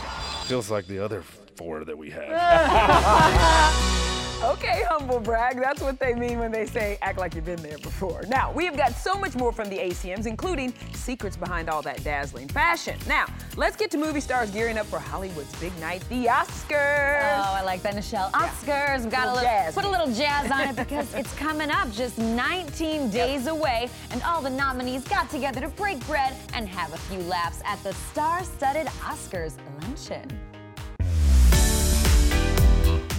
Feels 0.50 0.72
like 0.72 0.88
the 0.88 0.98
other 0.98 1.22
four 1.58 1.86
that 1.86 1.96
we 1.96 2.10
had. 2.10 2.26
Okay, 4.42 4.86
humble 4.88 5.20
brag. 5.20 5.60
That's 5.60 5.82
what 5.82 6.00
they 6.00 6.14
mean 6.14 6.40
when 6.40 6.50
they 6.50 6.66
say 6.66 6.98
act 7.02 7.20
like 7.20 7.36
you've 7.36 7.44
been 7.44 7.62
there 7.62 7.78
before. 7.78 8.24
Now, 8.30 8.54
we 8.54 8.64
have 8.64 8.78
got 8.78 8.94
so 8.94 9.16
much 9.16 9.36
more 9.36 9.52
from 9.52 9.68
the 9.68 9.78
ACMs, 9.78 10.28
including 10.28 10.74
secrets 10.94 11.36
behind 11.36 11.70
all 11.70 11.82
that 11.82 12.02
dazzling 12.06 12.48
fashion. 12.48 12.98
Now, 13.06 13.26
let's 13.58 13.76
get 13.76 13.92
to 13.92 13.98
movie 13.98 14.22
stars 14.22 14.50
gearing 14.52 14.78
up 14.78 14.86
for 14.86 14.98
Hollywood's 14.98 15.54
big 15.60 15.78
night, 15.82 16.08
the 16.08 16.28
Oscars. 16.28 17.38
Oh, 17.38 17.54
I 17.54 17.64
like 17.64 17.82
that, 17.82 17.96
Michelle. 17.96 18.32
Oscars. 18.32 19.02
We've 19.02 19.12
got 19.12 19.28
a 19.28 19.34
Little 19.34 19.52
little, 19.52 19.74
put 19.74 19.84
a 19.84 19.90
little 19.90 20.14
jazz 20.16 20.50
on 20.50 20.70
it 20.70 20.76
because 20.78 21.14
it's 21.14 21.34
coming 21.36 21.70
up 21.70 21.92
just 21.92 22.18
19 22.18 23.10
days 23.10 23.48
away, 23.48 23.90
and 24.12 24.24
all 24.24 24.42
the 24.42 24.50
nominees 24.50 25.06
got 25.06 25.30
together 25.30 25.60
to 25.60 25.68
break 25.68 26.00
bread 26.08 26.34
and 26.54 26.66
have 26.70 26.94
a 26.94 26.98
few 26.98 27.20
laughs 27.24 27.62
at 27.66 27.84
the 27.84 27.94
star-studded 27.94 28.88
Oscars 28.88 29.58
luncheon. 29.82 30.49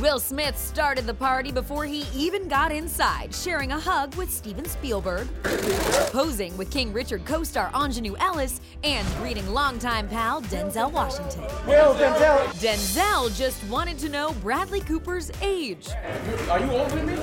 Will 0.00 0.18
Smith 0.18 0.56
started 0.56 1.04
the 1.04 1.12
party 1.12 1.52
before 1.52 1.84
he 1.84 2.06
even 2.14 2.48
got 2.48 2.72
inside, 2.72 3.34
sharing 3.34 3.72
a 3.72 3.78
hug 3.78 4.14
with 4.14 4.30
Steven 4.30 4.64
Spielberg, 4.64 5.28
posing 6.10 6.56
with 6.56 6.70
King 6.70 6.90
Richard 6.90 7.26
co 7.26 7.44
star 7.44 7.70
Aunjanue 7.72 8.16
Ellis, 8.18 8.62
and 8.82 9.06
greeting 9.18 9.46
longtime 9.52 10.08
pal 10.08 10.40
Denzel 10.42 10.90
Washington. 10.90 11.42
Will, 11.66 11.94
Denzel. 11.96 12.46
Denzel 12.62 13.36
just 13.36 13.62
wanted 13.64 13.98
to 13.98 14.08
know 14.08 14.32
Bradley 14.40 14.80
Cooper's 14.80 15.30
age. 15.42 15.88
Are 16.48 16.60
you 16.60 16.70
older 16.70 16.96
than 16.96 17.06
me? 17.06 17.14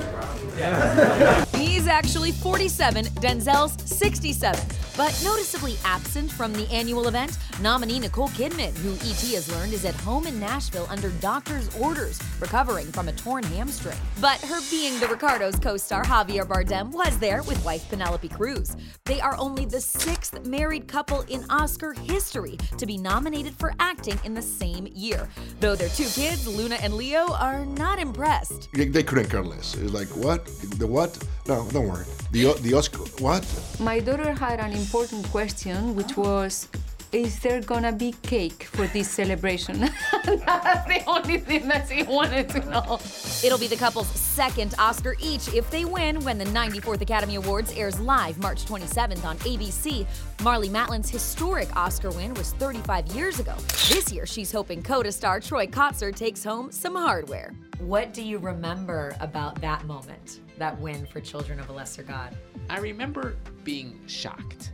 Yeah. 0.56 1.44
He's 1.56 1.88
actually 1.88 2.30
47, 2.30 3.06
Denzel's 3.06 3.74
67. 3.90 4.87
But 4.98 5.16
noticeably 5.22 5.76
absent 5.84 6.28
from 6.32 6.52
the 6.52 6.68
annual 6.72 7.06
event, 7.06 7.38
nominee 7.62 8.00
Nicole 8.00 8.30
Kidman, 8.30 8.76
who 8.78 8.94
ET 8.94 9.32
has 9.36 9.48
learned 9.48 9.72
is 9.72 9.84
at 9.84 9.94
home 9.94 10.26
in 10.26 10.40
Nashville 10.40 10.88
under 10.90 11.10
doctor's 11.20 11.72
orders, 11.78 12.20
recovering 12.40 12.90
from 12.90 13.06
a 13.06 13.12
torn 13.12 13.44
hamstring. 13.44 13.96
But 14.20 14.40
her 14.40 14.60
being 14.72 14.98
the 14.98 15.06
Ricardos 15.06 15.60
co 15.60 15.76
star 15.76 16.02
Javier 16.02 16.44
Bardem 16.44 16.90
was 16.90 17.16
there 17.20 17.44
with 17.44 17.64
wife 17.64 17.88
Penelope 17.88 18.26
Cruz. 18.30 18.76
They 19.04 19.20
are 19.20 19.36
only 19.36 19.66
the 19.66 19.80
sixth 19.80 20.44
married 20.44 20.88
couple 20.88 21.20
in 21.28 21.48
Oscar 21.48 21.92
history 21.92 22.56
to 22.76 22.84
be 22.84 22.98
nominated 22.98 23.54
for 23.54 23.74
acting 23.78 24.18
in 24.24 24.34
the 24.34 24.42
same 24.42 24.88
year. 24.92 25.28
Though 25.60 25.76
their 25.76 25.90
two 25.90 26.08
kids, 26.08 26.44
Luna 26.48 26.74
and 26.82 26.94
Leo, 26.94 27.32
are 27.34 27.64
not 27.64 28.00
impressed. 28.00 28.68
They, 28.72 28.88
they 28.88 29.04
couldn't 29.04 29.30
care 29.30 29.44
less. 29.44 29.76
It 29.76 29.84
was 29.84 29.94
like, 29.94 30.08
what? 30.16 30.44
The 30.78 30.88
what? 30.88 31.16
No, 31.46 31.68
don't 31.70 31.86
worry. 31.86 32.04
The, 32.32 32.52
the 32.62 32.74
Oscar, 32.74 32.98
what? 33.22 33.46
My 33.78 34.00
daughter 34.00 34.34
had 34.34 34.58
an 34.58 34.72
important 34.88 35.30
question, 35.30 35.94
which 35.94 36.16
was, 36.16 36.66
is 37.12 37.40
there 37.40 37.60
gonna 37.60 37.92
be 37.92 38.12
cake 38.22 38.62
for 38.62 38.86
this 38.86 39.10
celebration? 39.10 39.80
That's 40.24 40.88
the 40.88 41.02
only 41.06 41.36
thing 41.36 41.68
that 41.68 41.88
she 41.90 42.04
wanted 42.04 42.48
to 42.48 42.60
know. 42.70 42.98
It'll 43.44 43.58
be 43.58 43.66
the 43.66 43.76
couple's 43.76 44.08
second 44.08 44.74
Oscar 44.78 45.14
each 45.20 45.52
if 45.52 45.70
they 45.70 45.84
win 45.84 46.20
when 46.20 46.38
the 46.38 46.46
94th 46.46 47.02
Academy 47.02 47.34
Awards 47.34 47.70
airs 47.72 48.00
live 48.00 48.38
March 48.38 48.64
27th 48.64 49.26
on 49.26 49.36
ABC. 49.40 50.06
Marlee 50.38 50.70
Matlin's 50.70 51.10
historic 51.10 51.68
Oscar 51.76 52.10
win 52.10 52.32
was 52.32 52.52
35 52.54 53.08
years 53.08 53.40
ago. 53.40 53.56
This 53.90 54.10
year, 54.10 54.24
she's 54.24 54.50
hoping 54.50 54.82
Coda 54.82 55.12
star 55.12 55.38
Troy 55.38 55.66
Kotsur 55.66 56.16
takes 56.16 56.42
home 56.42 56.72
some 56.72 56.94
hardware. 56.96 57.52
What 57.78 58.14
do 58.14 58.22
you 58.22 58.38
remember 58.38 59.14
about 59.20 59.60
that 59.60 59.84
moment, 59.84 60.40
that 60.56 60.80
win 60.80 61.04
for 61.04 61.20
Children 61.20 61.60
of 61.60 61.68
a 61.68 61.72
Lesser 61.74 62.02
God? 62.02 62.34
I 62.70 62.78
remember 62.78 63.36
being 63.64 64.00
shocked. 64.06 64.72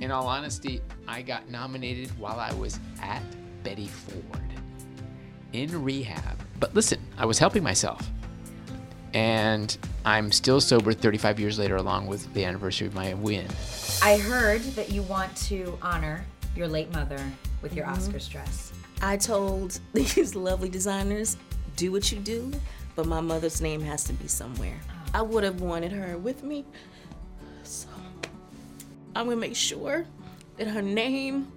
In 0.00 0.10
all 0.10 0.26
honesty, 0.26 0.82
I 1.08 1.22
got 1.22 1.48
nominated 1.48 2.10
while 2.18 2.38
I 2.38 2.52
was 2.54 2.78
at 3.02 3.22
Betty 3.62 3.86
Ford 3.86 4.42
in 5.52 5.82
rehab. 5.82 6.38
But 6.60 6.74
listen, 6.74 7.00
I 7.16 7.24
was 7.24 7.38
helping 7.38 7.62
myself. 7.62 8.10
And 9.14 9.76
I'm 10.04 10.30
still 10.30 10.60
sober 10.60 10.92
35 10.92 11.40
years 11.40 11.58
later, 11.58 11.76
along 11.76 12.06
with 12.06 12.32
the 12.34 12.44
anniversary 12.44 12.86
of 12.86 12.94
my 12.94 13.14
win. 13.14 13.46
I 14.02 14.18
heard 14.18 14.60
that 14.74 14.90
you 14.92 15.02
want 15.02 15.34
to 15.48 15.78
honor 15.80 16.24
your 16.54 16.68
late 16.68 16.92
mother 16.92 17.18
with 17.62 17.74
your 17.74 17.86
Mhm. 17.86 17.96
Oscars 17.96 18.30
dress. 18.30 18.72
I 19.00 19.16
told 19.16 19.80
these 19.94 20.34
lovely 20.34 20.68
designers, 20.68 21.38
do 21.76 21.90
what 21.92 22.12
you 22.12 22.18
do, 22.18 22.52
but 22.94 23.06
my 23.06 23.20
mother's 23.20 23.60
name 23.62 23.80
has 23.82 24.04
to 24.04 24.12
be 24.12 24.28
somewhere. 24.28 24.78
I 25.14 25.22
would 25.22 25.44
have 25.44 25.62
wanted 25.62 25.92
her 25.92 26.18
with 26.18 26.42
me. 26.42 26.64
So 27.62 27.88
I'm 29.16 29.24
gonna 29.24 29.36
make 29.36 29.56
sure 29.56 30.04
that 30.58 30.68
her 30.68 30.82
name 30.82 31.50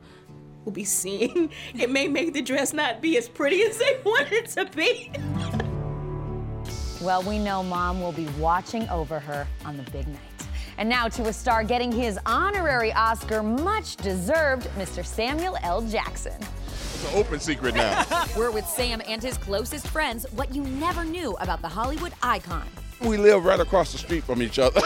will 0.63 0.71
be 0.71 0.85
seen. 0.85 1.49
It 1.75 1.89
may 1.89 2.07
make 2.07 2.33
the 2.33 2.41
dress 2.41 2.73
not 2.73 3.01
be 3.01 3.17
as 3.17 3.27
pretty 3.27 3.61
as 3.63 3.77
they 3.77 3.99
want 4.05 4.31
it 4.31 4.47
to 4.51 4.65
be. 4.65 5.11
Well, 7.01 7.21
we 7.23 7.37
know 7.37 7.61
mom 7.63 8.01
will 8.01 8.11
be 8.13 8.27
watching 8.39 8.87
over 8.89 9.19
her 9.19 9.45
on 9.65 9.75
the 9.77 9.83
big 9.91 10.07
night. 10.07 10.19
And 10.77 10.87
now 10.87 11.09
to 11.09 11.23
a 11.23 11.33
star 11.33 11.65
getting 11.65 11.91
his 11.91 12.17
honorary 12.25 12.93
Oscar, 12.93 13.43
much 13.43 13.97
deserved, 13.97 14.67
Mr. 14.77 15.05
Samuel 15.05 15.57
L. 15.61 15.81
Jackson. 15.81 16.41
It's 16.67 17.11
an 17.11 17.19
open 17.19 17.39
secret 17.41 17.75
now. 17.75 18.05
We're 18.37 18.51
with 18.51 18.65
Sam 18.65 19.01
and 19.05 19.21
his 19.21 19.37
closest 19.37 19.87
friends, 19.89 20.25
what 20.31 20.55
you 20.55 20.63
never 20.63 21.03
knew 21.03 21.33
about 21.41 21.61
the 21.61 21.67
Hollywood 21.67 22.13
icon. 22.23 22.67
we 23.01 23.17
live 23.17 23.43
right 23.43 23.59
across 23.59 23.91
the 23.91 23.97
street 23.97 24.23
from 24.23 24.41
each 24.41 24.59
other. 24.59 24.81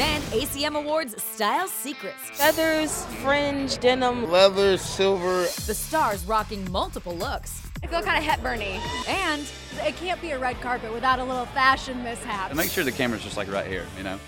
Then 0.00 0.22
ACM 0.32 0.78
Awards 0.78 1.22
Style 1.22 1.68
Secrets. 1.68 2.30
Feathers, 2.32 3.04
fringe, 3.22 3.76
denim. 3.80 4.30
Leather, 4.30 4.78
silver. 4.78 5.42
The 5.42 5.74
stars 5.74 6.24
rocking 6.24 6.72
multiple 6.72 7.14
looks. 7.14 7.60
I 7.82 7.86
feel 7.86 8.00
kind 8.00 8.16
of 8.16 8.24
Hepburny. 8.24 8.80
And 9.06 9.46
it 9.86 9.94
can't 9.96 10.18
be 10.22 10.30
a 10.30 10.38
red 10.38 10.58
carpet 10.62 10.90
without 10.94 11.18
a 11.18 11.24
little 11.24 11.44
fashion 11.44 12.02
mishap. 12.02 12.48
And 12.48 12.56
make 12.56 12.70
sure 12.70 12.82
the 12.82 12.92
camera's 12.92 13.22
just 13.22 13.36
like 13.36 13.52
right 13.52 13.66
here, 13.66 13.84
you 13.98 14.02
know? 14.02 14.18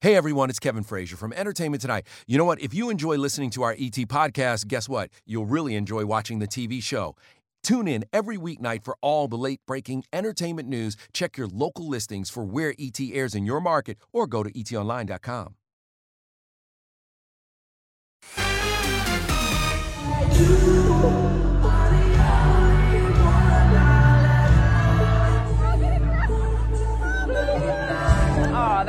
Hey 0.00 0.16
everyone, 0.16 0.50
it's 0.50 0.58
Kevin 0.58 0.82
Frazier 0.82 1.16
from 1.16 1.32
Entertainment 1.32 1.80
Tonight. 1.80 2.08
You 2.26 2.38
know 2.38 2.44
what? 2.44 2.60
If 2.60 2.74
you 2.74 2.90
enjoy 2.90 3.18
listening 3.18 3.50
to 3.50 3.62
our 3.62 3.72
ET 3.74 3.94
podcast, 4.08 4.66
guess 4.66 4.88
what? 4.88 5.10
You'll 5.26 5.46
really 5.46 5.76
enjoy 5.76 6.06
watching 6.06 6.40
the 6.40 6.48
TV 6.48 6.82
show. 6.82 7.14
Tune 7.64 7.88
in 7.88 8.04
every 8.12 8.36
weeknight 8.36 8.84
for 8.84 8.96
all 9.00 9.26
the 9.26 9.36
late 9.36 9.60
breaking 9.66 10.04
entertainment 10.12 10.68
news. 10.68 10.96
Check 11.12 11.36
your 11.36 11.48
local 11.48 11.88
listings 11.88 12.30
for 12.30 12.44
where 12.44 12.74
ET 12.78 13.00
airs 13.00 13.34
in 13.34 13.44
your 13.46 13.60
market 13.60 13.98
or 14.12 14.28
go 14.28 14.44
to 14.44 14.52
etonline.com. 14.52 15.56
Oh, 21.06 21.33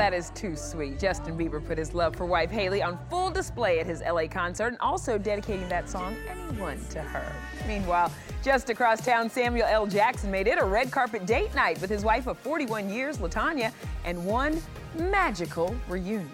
that 0.05 0.13
is 0.13 0.29
too 0.35 0.55
sweet. 0.55 1.00
Justin 1.00 1.35
Bieber 1.35 1.65
put 1.65 1.79
his 1.79 1.95
love 1.95 2.15
for 2.15 2.27
wife 2.27 2.51
Hailey 2.51 2.83
on 2.83 3.00
full 3.09 3.31
display 3.31 3.79
at 3.79 3.88
his 3.88 4.01
LA 4.01 4.27
concert 4.27 4.67
and 4.67 4.77
also 4.79 5.17
dedicating 5.17 5.67
that 5.67 5.89
song, 5.89 6.15
Anyone, 6.29 6.79
to 6.91 7.01
her. 7.01 7.35
Meanwhile, 7.67 8.12
just 8.43 8.69
across 8.69 9.03
town, 9.03 9.31
Samuel 9.31 9.65
L. 9.65 9.88
Jackson 9.88 10.29
made 10.29 10.45
it 10.45 10.59
a 10.62 10.63
red 10.63 10.91
carpet 10.91 11.25
date 11.25 11.55
night 11.55 11.81
with 11.81 11.89
his 11.89 12.03
wife 12.03 12.27
of 12.27 12.38
41 12.38 12.88
years, 12.88 13.17
Latanya, 13.17 13.71
and 14.03 14.24
one 14.24 14.62
magical 14.95 15.75
reunion. 15.89 16.29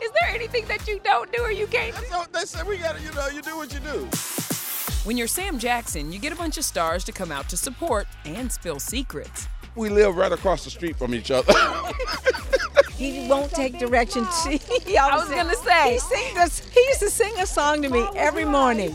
Is 0.00 0.12
there 0.12 0.28
anything 0.28 0.64
that 0.66 0.86
you 0.86 1.00
don't 1.02 1.32
do 1.32 1.42
or 1.42 1.50
you 1.50 1.66
can't 1.66 1.96
do? 1.96 2.02
They 2.30 2.44
said 2.44 2.68
we 2.68 2.78
gotta, 2.78 3.02
you 3.02 3.12
know, 3.14 3.26
you 3.26 3.42
do 3.42 3.56
what 3.56 3.72
you 3.72 3.80
do. 3.80 4.06
When 5.02 5.16
you're 5.16 5.26
Sam 5.26 5.58
Jackson, 5.58 6.12
you 6.12 6.20
get 6.20 6.32
a 6.32 6.36
bunch 6.36 6.56
of 6.56 6.64
stars 6.64 7.02
to 7.02 7.10
come 7.10 7.32
out 7.32 7.48
to 7.48 7.56
support 7.56 8.06
and 8.24 8.52
spill 8.52 8.78
secrets. 8.78 9.48
We 9.76 9.88
live 9.88 10.16
right 10.16 10.32
across 10.32 10.64
the 10.64 10.70
street 10.70 10.96
from 10.96 11.14
each 11.14 11.30
other. 11.30 11.52
He 13.00 13.26
won't 13.28 13.50
take 13.52 13.78
direction. 13.78 14.26
He 14.46 14.98
I 14.98 15.16
was 15.20 15.30
gonna 15.30 15.54
say. 15.54 15.94
He, 15.94 15.98
sing 15.98 16.34
this, 16.34 16.68
he 16.68 16.80
used 16.80 17.00
to 17.00 17.08
sing 17.08 17.32
a 17.38 17.46
song 17.46 17.80
to 17.80 17.88
me 17.88 18.06
every 18.14 18.44
morning. 18.44 18.90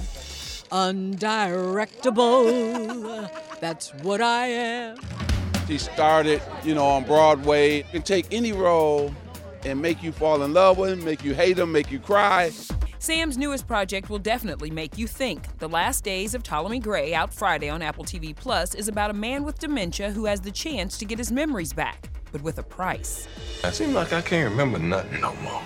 Undirectable, 0.72 3.28
that's 3.60 3.92
what 4.04 4.22
I 4.22 4.46
am. 4.46 4.98
He 5.68 5.80
started, 5.80 6.40
you 6.64 6.76
know, 6.76 6.86
on 6.86 7.04
Broadway. 7.06 7.82
Can 7.92 8.04
take 8.04 8.28
any 8.32 8.54
role 8.54 9.12
and 9.64 9.82
make 9.82 10.04
you 10.04 10.12
fall 10.12 10.44
in 10.44 10.54
love 10.54 10.78
with 10.78 10.92
him, 10.92 11.04
make 11.04 11.24
you 11.24 11.34
hate 11.34 11.58
him, 11.58 11.72
make 11.72 11.92
you 11.92 11.98
cry. 11.98 12.52
Sam's 13.06 13.38
newest 13.38 13.68
project 13.68 14.10
will 14.10 14.18
definitely 14.18 14.72
make 14.72 14.98
you 14.98 15.06
think. 15.06 15.60
The 15.60 15.70
Last 15.70 16.04
Days 16.04 16.34
of 16.34 16.42
Ptolemy 16.42 16.80
Grey, 16.80 17.14
out 17.14 17.32
Friday 17.32 17.70
on 17.70 17.84
Apple 17.84 18.04
TV 18.04 18.36
Plus, 18.36 18.74
is 18.74 18.88
about 18.88 19.12
a 19.12 19.14
man 19.14 19.44
with 19.44 19.60
dementia 19.60 20.10
who 20.10 20.26
has 20.26 20.42
the 20.42 20.50
chance 20.50 20.98
to 20.98 21.06
get 21.06 21.20
his 21.20 21.32
memories 21.32 21.72
back, 21.72 22.10
but 22.32 22.42
with 22.42 22.58
a 22.58 22.64
price. 22.64 23.28
I 23.64 23.70
seem 23.70 23.94
like 23.94 24.12
I 24.12 24.22
can't 24.22 24.50
remember 24.50 24.80
nothing 24.80 25.22
no 25.22 25.36
more. 25.44 25.62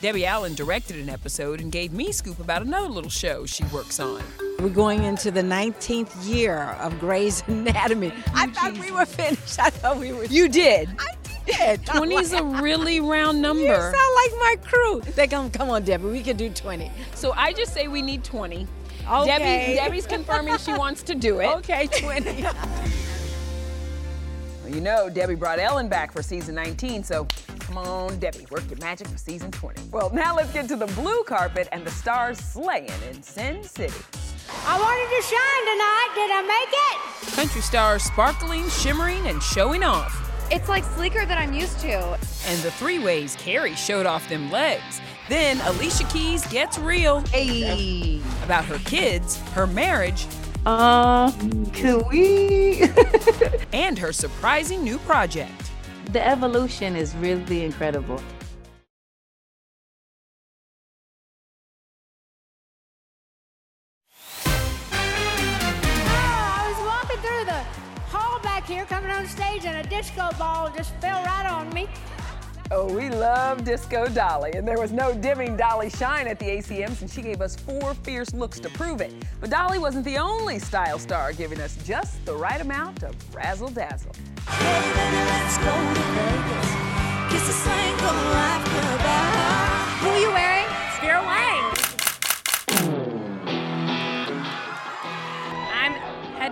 Debbie 0.00 0.26
Allen 0.26 0.54
directed 0.54 0.94
an 0.94 1.08
episode 1.08 1.60
and 1.60 1.72
gave 1.72 1.92
me 1.92 2.12
scoop 2.12 2.38
about 2.38 2.62
another 2.62 2.88
little 2.88 3.10
show 3.10 3.46
she 3.46 3.64
works 3.64 3.98
on. 3.98 4.22
We're 4.60 4.68
going 4.68 5.02
into 5.02 5.32
the 5.32 5.42
19th 5.42 6.24
year 6.24 6.76
of 6.80 7.00
Grey's 7.00 7.42
Anatomy. 7.48 8.12
I 8.32 8.46
thought 8.46 8.78
we 8.78 8.92
were 8.92 9.06
finished. 9.06 9.58
I 9.58 9.70
thought 9.70 9.96
we 9.96 10.12
were. 10.12 10.26
You 10.26 10.48
did. 10.48 10.88
I 11.00 11.16
did. 11.46 11.82
20's 11.84 12.32
a 12.34 12.42
really 12.44 13.00
round 13.00 13.40
number. 13.46 13.62
You 13.62 13.74
sound 13.74 13.94
like 13.94 14.32
my 14.38 14.56
crew. 14.62 15.00
They 15.14 15.26
come, 15.26 15.50
come 15.50 15.70
on, 15.70 15.84
Debbie. 15.84 16.06
We 16.06 16.22
can 16.22 16.36
do 16.36 16.50
20. 16.50 16.90
So 17.14 17.32
I 17.32 17.52
just 17.52 17.72
say 17.72 17.88
we 17.88 18.02
need 18.02 18.24
20. 18.24 18.66
Okay. 19.08 19.26
Debbie, 19.26 19.74
Debbie's 19.76 20.06
confirming 20.06 20.58
she 20.58 20.72
wants 20.72 21.02
to 21.04 21.14
do 21.14 21.40
it. 21.40 21.46
Okay, 21.58 21.86
20. 21.86 22.44
Well, 24.62 24.74
you 24.74 24.80
know, 24.80 25.08
Debbie 25.08 25.36
brought 25.36 25.60
Ellen 25.60 25.88
back 25.88 26.10
for 26.10 26.24
season 26.24 26.56
19, 26.56 27.04
so 27.04 27.28
come 27.60 27.78
on, 27.78 28.18
Debbie, 28.18 28.46
work 28.50 28.68
your 28.68 28.80
magic 28.80 29.06
for 29.06 29.16
season 29.16 29.52
20. 29.52 29.90
Well, 29.92 30.10
now 30.12 30.34
let's 30.34 30.52
get 30.52 30.66
to 30.66 30.74
the 30.74 30.88
blue 30.88 31.22
carpet 31.22 31.68
and 31.70 31.86
the 31.86 31.90
stars 31.92 32.36
slaying 32.38 32.90
in 33.08 33.22
Sin 33.22 33.62
City. 33.62 33.94
I 34.66 34.76
wanted 34.80 35.08
to 35.14 35.22
shine 35.22 35.66
tonight. 35.70 36.10
Did 36.16 36.30
I 36.32 36.42
make 36.42 37.30
it? 37.30 37.36
Country 37.36 37.60
stars 37.60 38.02
sparkling, 38.02 38.68
shimmering, 38.70 39.24
and 39.28 39.40
showing 39.40 39.84
off. 39.84 40.25
It's 40.50 40.68
like 40.68 40.84
sleeker 40.84 41.26
than 41.26 41.38
I'm 41.38 41.52
used 41.52 41.78
to. 41.80 41.92
And 42.46 42.58
the 42.62 42.70
three 42.70 42.98
ways 42.98 43.36
Carrie 43.38 43.74
showed 43.74 44.06
off 44.06 44.28
them 44.28 44.50
legs. 44.50 45.00
Then 45.28 45.60
Alicia 45.62 46.04
Keys 46.04 46.46
gets 46.46 46.78
real. 46.78 47.20
Hey. 47.32 48.20
About 48.44 48.64
her 48.66 48.78
kids, 48.78 49.40
her 49.52 49.66
marriage, 49.66 50.26
Uh, 50.64 51.30
could 51.72 52.06
we? 52.08 52.82
and 53.72 53.98
her 53.98 54.12
surprising 54.12 54.82
new 54.84 54.98
project. 54.98 55.52
the 56.12 56.24
evolution 56.26 56.94
is 56.96 57.14
really 57.16 57.64
incredible. 57.64 58.20
Here, 68.66 68.84
coming 68.84 69.10
on 69.10 69.26
stage, 69.26 69.64
and 69.64 69.84
a 69.84 69.88
disco 69.88 70.28
ball 70.38 70.70
just 70.76 70.94
fell 70.96 71.22
right 71.24 71.46
on 71.46 71.72
me. 71.72 71.88
Oh, 72.72 72.92
we 72.92 73.08
love 73.08 73.64
Disco 73.64 74.08
Dolly, 74.08 74.50
and 74.54 74.66
there 74.66 74.78
was 74.78 74.90
no 74.90 75.14
dimming 75.14 75.56
Dolly 75.56 75.88
shine 75.88 76.26
at 76.26 76.40
the 76.40 76.46
ACMs, 76.46 77.00
and 77.00 77.08
she 77.08 77.22
gave 77.22 77.40
us 77.40 77.54
four 77.54 77.94
fierce 77.94 78.34
looks 78.34 78.58
to 78.58 78.68
prove 78.70 79.00
it. 79.00 79.14
But 79.40 79.50
Dolly 79.50 79.78
wasn't 79.78 80.04
the 80.04 80.18
only 80.18 80.58
style 80.58 80.98
star 80.98 81.32
giving 81.32 81.60
us 81.60 81.78
just 81.84 82.24
the 82.26 82.34
right 82.34 82.60
amount 82.60 83.04
of 83.04 83.14
razzle 83.32 83.68
dazzle. 83.68 84.12
Who 90.00 90.08
are 90.08 90.18
you 90.18 90.30
wearing? 90.32 90.65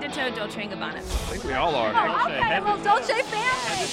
To 0.09 0.15
toe 0.15 0.31
Dolce 0.35 0.61
& 0.63 0.69
Gabbana. 0.69 0.97
I 0.97 1.01
think 1.01 1.45
we 1.45 1.55
all 1.55 1.75
are. 1.75 1.93
Oh, 1.95 2.25
okay, 2.27 2.61
well, 2.61 2.77
Dolce 2.83 3.23
family. 3.23 3.89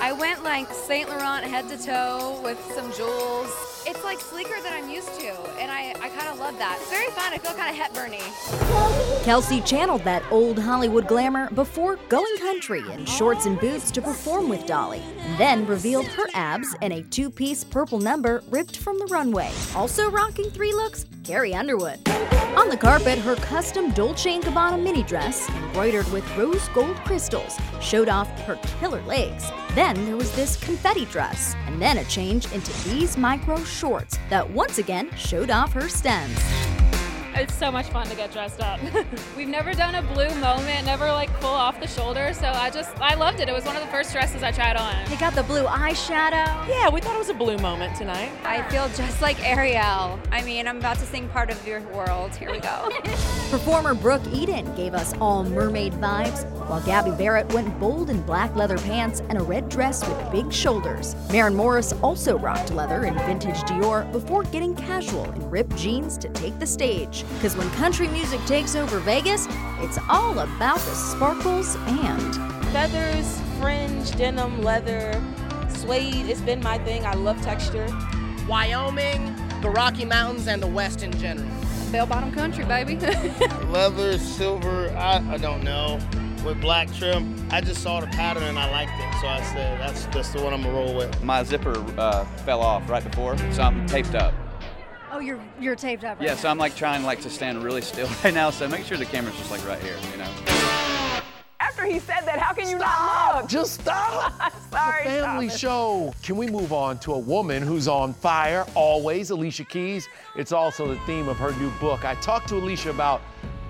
I 0.00 0.12
went 0.12 0.42
like 0.42 0.72
Saint 0.72 1.08
Laurent 1.10 1.44
head 1.44 1.68
to 1.68 1.76
toe 1.82 2.40
with 2.42 2.58
some 2.74 2.90
jewels. 2.92 3.73
It's 3.86 4.02
like 4.02 4.18
sleeker 4.18 4.60
than 4.62 4.72
I'm 4.72 4.88
used 4.88 5.20
to, 5.20 5.28
and 5.60 5.70
I, 5.70 5.94
I 6.00 6.08
kind 6.08 6.28
of 6.28 6.38
love 6.38 6.56
that. 6.58 6.78
It's 6.80 6.90
very 6.90 7.10
fun. 7.10 7.34
I 7.34 7.38
feel 7.38 7.52
kind 7.52 7.70
of 7.70 7.80
Hepburny. 7.80 9.24
Kelsea 9.24 9.60
channeled 9.60 10.02
that 10.04 10.22
old 10.30 10.58
Hollywood 10.58 11.06
glamour 11.06 11.50
before 11.50 11.96
going 12.08 12.36
country 12.38 12.82
in 12.92 13.04
shorts 13.04 13.44
and 13.44 13.60
boots 13.60 13.90
to 13.90 14.00
perform 14.00 14.48
with 14.48 14.64
Dolly, 14.64 15.02
then 15.36 15.66
revealed 15.66 16.06
her 16.06 16.24
abs 16.32 16.74
in 16.80 16.92
a 16.92 17.02
two 17.02 17.30
piece 17.30 17.62
purple 17.62 17.98
number 17.98 18.42
ripped 18.48 18.78
from 18.78 18.98
the 18.98 19.06
runway. 19.06 19.50
Also 19.74 20.10
rocking 20.10 20.48
three 20.48 20.72
looks, 20.72 21.04
Carrie 21.22 21.54
Underwood. 21.54 21.98
On 22.56 22.68
the 22.68 22.76
carpet, 22.76 23.18
her 23.18 23.34
custom 23.36 23.90
Dolce 23.90 24.38
& 24.38 24.40
Gabbana 24.40 24.80
mini 24.80 25.02
dress, 25.02 25.48
embroidered 25.50 26.10
with 26.12 26.24
rose 26.36 26.68
gold 26.68 26.96
crystals, 26.98 27.58
showed 27.80 28.08
off 28.08 28.28
her 28.42 28.56
killer 28.78 29.02
legs. 29.02 29.50
Then 29.74 30.04
there 30.04 30.16
was 30.16 30.30
this 30.36 30.56
confetti 30.56 31.04
dress, 31.06 31.56
and 31.66 31.82
then 31.82 31.98
a 31.98 32.04
change 32.04 32.50
into 32.52 32.72
these 32.88 33.16
micro 33.16 33.56
shorts 33.74 34.18
that 34.30 34.48
once 34.48 34.78
again 34.78 35.10
showed 35.16 35.50
off 35.50 35.72
her 35.72 35.88
stems. 35.88 36.73
It's 37.36 37.54
so 37.54 37.72
much 37.72 37.86
fun 37.86 38.06
to 38.06 38.14
get 38.14 38.30
dressed 38.30 38.60
up. 38.60 38.78
We've 39.36 39.48
never 39.48 39.72
done 39.72 39.96
a 39.96 40.02
blue 40.02 40.32
moment, 40.40 40.86
never 40.86 41.10
like 41.10 41.28
pull 41.40 41.50
off 41.50 41.80
the 41.80 41.88
shoulder, 41.88 42.32
so 42.32 42.46
I 42.46 42.70
just 42.70 42.96
I 43.00 43.14
loved 43.14 43.40
it. 43.40 43.48
It 43.48 43.52
was 43.52 43.64
one 43.64 43.74
of 43.74 43.82
the 43.82 43.88
first 43.88 44.12
dresses 44.12 44.44
I 44.44 44.52
tried 44.52 44.76
on. 44.76 44.94
They 45.10 45.16
got 45.16 45.34
the 45.34 45.42
blue 45.42 45.64
eyeshadow. 45.64 46.68
Yeah, 46.68 46.90
we 46.90 47.00
thought 47.00 47.16
it 47.16 47.18
was 47.18 47.30
a 47.30 47.34
blue 47.34 47.58
moment 47.58 47.96
tonight. 47.96 48.30
I 48.44 48.62
feel 48.70 48.88
just 48.90 49.20
like 49.20 49.44
Ariel. 49.44 50.20
I 50.30 50.42
mean, 50.44 50.68
I'm 50.68 50.78
about 50.78 50.98
to 50.98 51.06
sing 51.06 51.28
part 51.30 51.50
of 51.50 51.66
your 51.66 51.80
world. 51.92 52.36
Here 52.36 52.52
we 52.52 52.60
go. 52.60 52.88
Performer 53.50 53.94
Brooke 53.94 54.26
Eden 54.32 54.72
gave 54.76 54.94
us 54.94 55.12
all 55.20 55.42
mermaid 55.42 55.92
vibes, 55.94 56.48
while 56.68 56.82
Gabby 56.82 57.10
Barrett 57.10 57.52
went 57.52 57.78
bold 57.80 58.10
in 58.10 58.22
black 58.22 58.54
leather 58.54 58.78
pants 58.78 59.22
and 59.28 59.38
a 59.38 59.42
red 59.42 59.68
dress 59.68 60.06
with 60.08 60.30
big 60.30 60.52
shoulders. 60.52 61.16
Maren 61.32 61.56
Morris 61.56 61.92
also 61.94 62.38
rocked 62.38 62.72
leather 62.72 63.04
and 63.04 63.18
vintage 63.22 63.56
Dior 63.62 64.10
before 64.12 64.44
getting 64.44 64.76
casual 64.76 65.24
in 65.32 65.50
ripped 65.50 65.76
jeans 65.76 66.16
to 66.18 66.28
take 66.28 66.56
the 66.60 66.66
stage. 66.66 67.23
Because 67.34 67.56
when 67.56 67.70
country 67.70 68.08
music 68.08 68.44
takes 68.46 68.74
over 68.74 68.98
Vegas, 69.00 69.46
it's 69.80 69.98
all 70.08 70.38
about 70.38 70.78
the 70.78 70.94
sparkles 70.94 71.76
and 71.86 72.54
Feathers, 72.74 73.40
fringe, 73.60 74.10
denim, 74.16 74.60
leather, 74.60 75.22
suede. 75.68 76.26
It's 76.28 76.40
been 76.40 76.60
my 76.60 76.76
thing. 76.78 77.06
I 77.06 77.14
love 77.14 77.40
texture. 77.40 77.86
Wyoming, 78.48 79.32
the 79.60 79.70
Rocky 79.70 80.04
Mountains, 80.04 80.48
and 80.48 80.60
the 80.60 80.66
West 80.66 81.04
in 81.04 81.16
general. 81.20 81.48
Bell 81.92 82.04
bottom 82.04 82.32
country, 82.32 82.64
baby. 82.64 82.96
Leather, 83.68 84.18
silver, 84.18 84.90
I, 84.96 85.24
I 85.34 85.36
don't 85.36 85.62
know. 85.62 86.00
With 86.44 86.60
black 86.60 86.92
trim, 86.94 87.46
I 87.52 87.60
just 87.60 87.80
saw 87.80 88.00
the 88.00 88.08
pattern 88.08 88.42
and 88.42 88.58
I 88.58 88.68
liked 88.72 88.90
it, 88.98 89.20
so 89.20 89.28
I 89.28 89.40
said 89.54 89.78
that's 89.78 90.06
that's 90.06 90.32
the 90.32 90.42
one 90.42 90.52
I'm 90.52 90.62
gonna 90.62 90.74
roll 90.74 90.96
with. 90.96 91.22
My 91.22 91.44
zipper 91.44 91.76
uh, 91.96 92.24
fell 92.44 92.60
off 92.60 92.90
right 92.90 93.08
before, 93.08 93.38
so 93.52 93.62
I'm 93.62 93.86
taped 93.86 94.16
up. 94.16 94.34
Oh, 95.14 95.20
you're 95.20 95.38
you're 95.60 95.76
taped 95.76 96.02
up. 96.02 96.20
Yeah, 96.20 96.34
so 96.34 96.48
I'm 96.48 96.58
like 96.58 96.74
trying 96.74 97.04
like 97.04 97.20
to 97.20 97.30
stand 97.30 97.62
really 97.62 97.82
still 97.82 98.08
right 98.24 98.34
now. 98.34 98.50
So 98.50 98.66
make 98.66 98.84
sure 98.84 98.96
the 98.96 99.04
camera's 99.04 99.36
just 99.36 99.48
like 99.48 99.64
right 99.64 99.80
here, 99.80 99.94
you 100.10 100.18
know. 100.18 100.28
After 101.60 101.84
he 101.84 102.00
said 102.00 102.22
that, 102.22 102.40
how 102.40 102.52
can 102.52 102.68
you 102.68 102.78
not 102.78 103.42
look? 103.42 103.48
Just 103.48 103.80
stop. 103.80 104.32
Sorry, 104.72 105.04
the 105.04 105.10
family 105.10 105.48
stop 105.48 105.56
it. 105.56 105.60
show. 105.60 106.14
Can 106.24 106.36
we 106.36 106.48
move 106.48 106.72
on 106.72 106.98
to 106.98 107.12
a 107.12 107.18
woman 107.18 107.62
who's 107.62 107.86
on 107.86 108.12
fire 108.12 108.66
always, 108.74 109.30
Alicia 109.30 109.64
Keys? 109.64 110.08
It's 110.34 110.50
also 110.50 110.88
the 110.88 110.98
theme 111.06 111.28
of 111.28 111.36
her 111.36 111.52
new 111.60 111.70
book. 111.78 112.04
I 112.04 112.16
talked 112.16 112.48
to 112.48 112.56
Alicia 112.56 112.90
about 112.90 113.22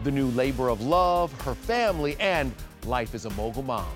the 0.03 0.11
new 0.11 0.29
labor 0.29 0.71
of 0.71 0.81
love, 0.81 1.31
her 1.43 1.55
family, 1.55 2.17
and 2.21 2.55
life 2.87 3.15
as 3.15 3.27
a 3.27 3.31
mogul 3.31 3.63
mom. 3.63 3.87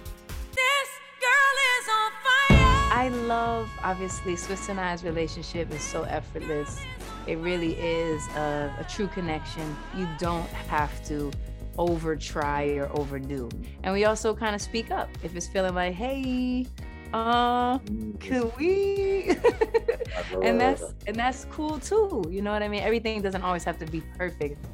This 0.53 0.91
girl 1.19 1.55
is 1.79 1.89
on 1.89 2.13
fire! 2.25 2.99
I 2.99 3.09
love, 3.27 3.71
obviously, 3.83 4.35
Swizz 4.35 4.69
and 4.69 4.79
I's 4.79 5.03
relationship 5.03 5.73
is 5.73 5.83
so 5.83 6.03
effortless. 6.03 6.85
It 7.29 7.37
really 7.41 7.75
is 7.75 8.27
a, 8.29 8.75
a 8.81 8.85
true 8.85 9.07
connection. 9.07 9.77
You 9.95 10.09
don't 10.19 10.49
have 10.49 11.05
to 11.09 11.31
over 11.77 12.17
try 12.17 12.65
or 12.77 12.89
overdo. 12.99 13.51
And 13.83 13.93
we 13.93 14.07
also 14.07 14.35
kind 14.35 14.55
of 14.55 14.63
speak 14.63 14.91
up 14.91 15.11
if 15.23 15.37
it's 15.37 15.47
feeling 15.47 15.75
like, 15.75 15.93
hey, 15.93 16.67
uh, 17.13 17.79
could 18.19 18.51
we? 18.59 19.37
and 20.43 20.59
that's 20.59 20.83
and 21.07 21.15
that's 21.17 21.45
cool 21.51 21.79
too. 21.79 22.25
You 22.31 22.41
know 22.41 22.51
what 22.51 22.63
I 22.63 22.69
mean? 22.69 22.83
Everything 22.83 23.21
doesn't 23.21 23.43
always 23.43 23.63
have 23.65 23.79
to 23.81 23.87
be 23.87 24.01
perfect. 24.17 24.65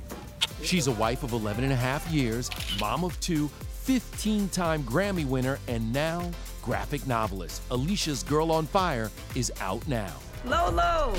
She's 0.62 0.86
a 0.86 0.92
wife 0.92 1.24
of 1.24 1.32
11 1.32 1.64
and 1.64 1.72
a 1.72 1.76
half 1.76 2.08
years, 2.08 2.50
mom 2.80 3.02
of 3.02 3.18
two, 3.18 3.48
15 3.82 4.48
time 4.50 4.84
Grammy 4.84 5.26
winner, 5.26 5.58
and 5.66 5.92
now 5.92 6.30
graphic 6.62 7.04
novelist. 7.08 7.62
Alicia's 7.72 8.22
Girl 8.22 8.52
on 8.52 8.66
Fire 8.66 9.10
is 9.34 9.52
out 9.60 9.86
now. 9.88 10.14
Lolo, 10.46 11.14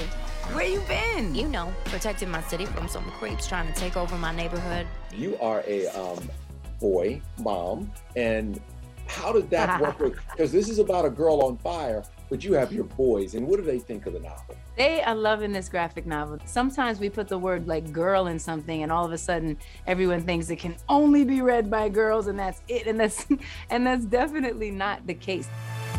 where 0.54 0.68
you 0.68 0.80
been? 0.82 1.34
You 1.34 1.48
know, 1.48 1.74
protecting 1.86 2.30
my 2.30 2.42
city 2.44 2.66
from 2.66 2.88
some 2.88 3.04
creeps 3.12 3.48
trying 3.48 3.66
to 3.66 3.74
take 3.74 3.98
over 3.98 4.16
my 4.18 4.36
neighborhood. 4.36 4.86
You 5.12 5.36
are 5.40 5.64
a 5.66 5.88
um, 5.88 6.30
boy 6.80 7.20
mom, 7.40 7.92
and 8.16 8.62
how 9.08 9.32
did 9.32 9.50
that 9.50 9.82
work? 10.00 10.22
Because 10.30 10.52
this 10.52 10.70
is 10.70 10.78
about 10.78 11.06
a 11.06 11.10
girl 11.10 11.42
on 11.42 11.58
fire, 11.58 12.04
but 12.30 12.44
you 12.44 12.54
have 12.54 12.72
your 12.72 12.84
boys, 12.84 13.34
and 13.34 13.48
what 13.48 13.58
do 13.58 13.64
they 13.64 13.80
think 13.80 14.06
of 14.06 14.14
the 14.14 14.20
novel? 14.20 14.56
They 14.78 15.02
are 15.02 15.16
loving 15.16 15.52
this 15.52 15.70
graphic 15.70 16.06
novel. 16.06 16.38
Sometimes 16.46 17.00
we 17.00 17.10
put 17.10 17.28
the 17.28 17.40
word 17.40 17.68
like 17.68 17.92
girl 17.92 18.28
in 18.28 18.38
something, 18.38 18.84
and 18.84 18.92
all 18.92 19.06
of 19.06 19.12
a 19.12 19.18
sudden 19.18 19.58
everyone 19.88 20.22
thinks 20.22 20.52
it 20.52 20.58
can 20.58 20.76
only 20.88 21.24
be 21.24 21.42
read 21.42 21.72
by 21.72 21.90
girls, 21.90 22.28
and 22.28 22.38
that's 22.38 22.62
it. 22.68 22.86
And 22.86 23.00
that's 23.00 23.26
and 23.72 23.88
that's 23.88 24.06
definitely 24.06 24.70
not 24.70 25.08
the 25.08 25.16
case. 25.16 25.50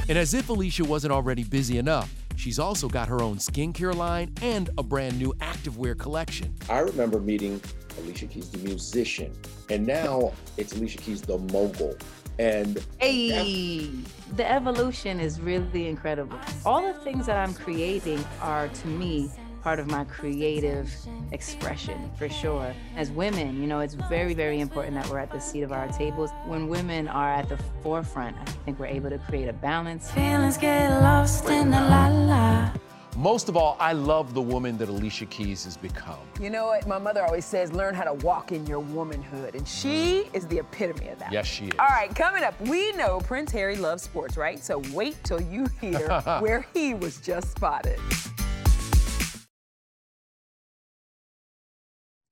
And 0.09 0.17
as 0.17 0.33
if 0.33 0.49
Alicia 0.49 0.85
wasn't 0.85 1.12
already 1.12 1.43
busy 1.43 1.79
enough, 1.79 2.15
she's 2.37 2.59
also 2.59 2.88
got 2.88 3.09
her 3.09 3.22
own 3.22 3.37
skincare 3.37 3.94
line 3.94 4.33
and 4.42 4.70
a 4.79 4.83
brand 4.83 5.18
new 5.18 5.33
activewear 5.40 5.99
collection. 5.99 6.55
I 6.70 6.81
remember 6.81 7.20
meeting 7.20 7.61
Alicia 7.99 8.27
Keys, 8.27 8.51
the 8.51 8.59
musician, 8.59 9.33
and 9.70 9.87
now 9.87 10.33
it's 10.57 10.72
Alicia 10.75 10.99
Keys, 10.99 11.22
the 11.22 11.38
mogul. 11.38 11.96
And 12.38 12.85
hey, 12.99 13.90
the 14.37 14.51
evolution 14.51 15.20
is 15.20 15.40
really 15.40 15.88
incredible. 15.88 16.38
All 16.66 16.83
the 16.83 16.99
things 17.01 17.27
that 17.27 17.37
I'm 17.38 17.55
creating 17.55 18.22
are 18.42 18.68
to 18.68 18.87
me 18.88 19.31
part 19.66 19.81
of 19.81 19.88
my 19.88 20.05
creative 20.05 20.94
expression 21.33 22.09
for 22.16 22.29
sure. 22.29 22.72
As 22.94 23.11
women, 23.11 23.61
you 23.61 23.66
know, 23.66 23.81
it's 23.81 23.94
very, 23.94 24.33
very 24.33 24.61
important 24.61 24.94
that 24.94 25.09
we're 25.11 25.18
at 25.18 25.33
the 25.33 25.40
seat 25.40 25.62
of 25.62 25.72
our 25.72 25.88
tables. 25.88 26.31
When 26.44 26.68
women 26.68 27.09
are 27.09 27.33
at 27.33 27.48
the 27.48 27.59
forefront, 27.83 28.37
I 28.38 28.44
think 28.64 28.79
we're 28.79 28.87
able 28.87 29.11
to 29.11 29.18
create 29.18 29.48
a 29.48 29.52
balance. 29.52 30.09
Feelings 30.12 30.57
get 30.57 30.88
lost 31.02 31.48
in 31.48 31.72
the 31.72 31.81
la 31.81 32.07
la. 32.07 32.70
Most 33.16 33.48
of 33.48 33.57
all, 33.57 33.76
I 33.81 33.92
love 33.92 34.35
the 34.35 34.40
woman 34.40 34.79
that 34.79 34.88
Alicia 34.88 35.26
Keys 35.26 35.64
has 35.64 35.76
become. 35.76 36.20
You 36.40 36.50
know 36.50 36.66
what? 36.66 36.87
My 36.87 36.98
mother 36.98 37.24
always 37.24 37.44
says, 37.44 37.72
learn 37.72 37.92
how 37.92 38.05
to 38.05 38.14
walk 38.24 38.52
in 38.52 38.64
your 38.66 38.79
womanhood. 38.79 39.57
And 39.57 39.66
she 39.66 40.26
mm. 40.29 40.37
is 40.37 40.46
the 40.46 40.59
epitome 40.59 41.09
of 41.09 41.18
that. 41.18 41.33
Yes, 41.33 41.46
she 41.46 41.64
is. 41.64 41.72
All 41.81 41.88
right, 41.88 42.14
coming 42.14 42.44
up, 42.44 42.55
we 42.61 42.92
know 42.92 43.18
Prince 43.18 43.50
Harry 43.50 43.74
loves 43.74 44.05
sports, 44.05 44.37
right? 44.37 44.62
So 44.62 44.81
wait 44.92 45.16
till 45.24 45.40
you 45.40 45.66
hear 45.81 46.20
where 46.38 46.64
he 46.72 46.94
was 46.94 47.16
just 47.16 47.50
spotted. 47.50 47.98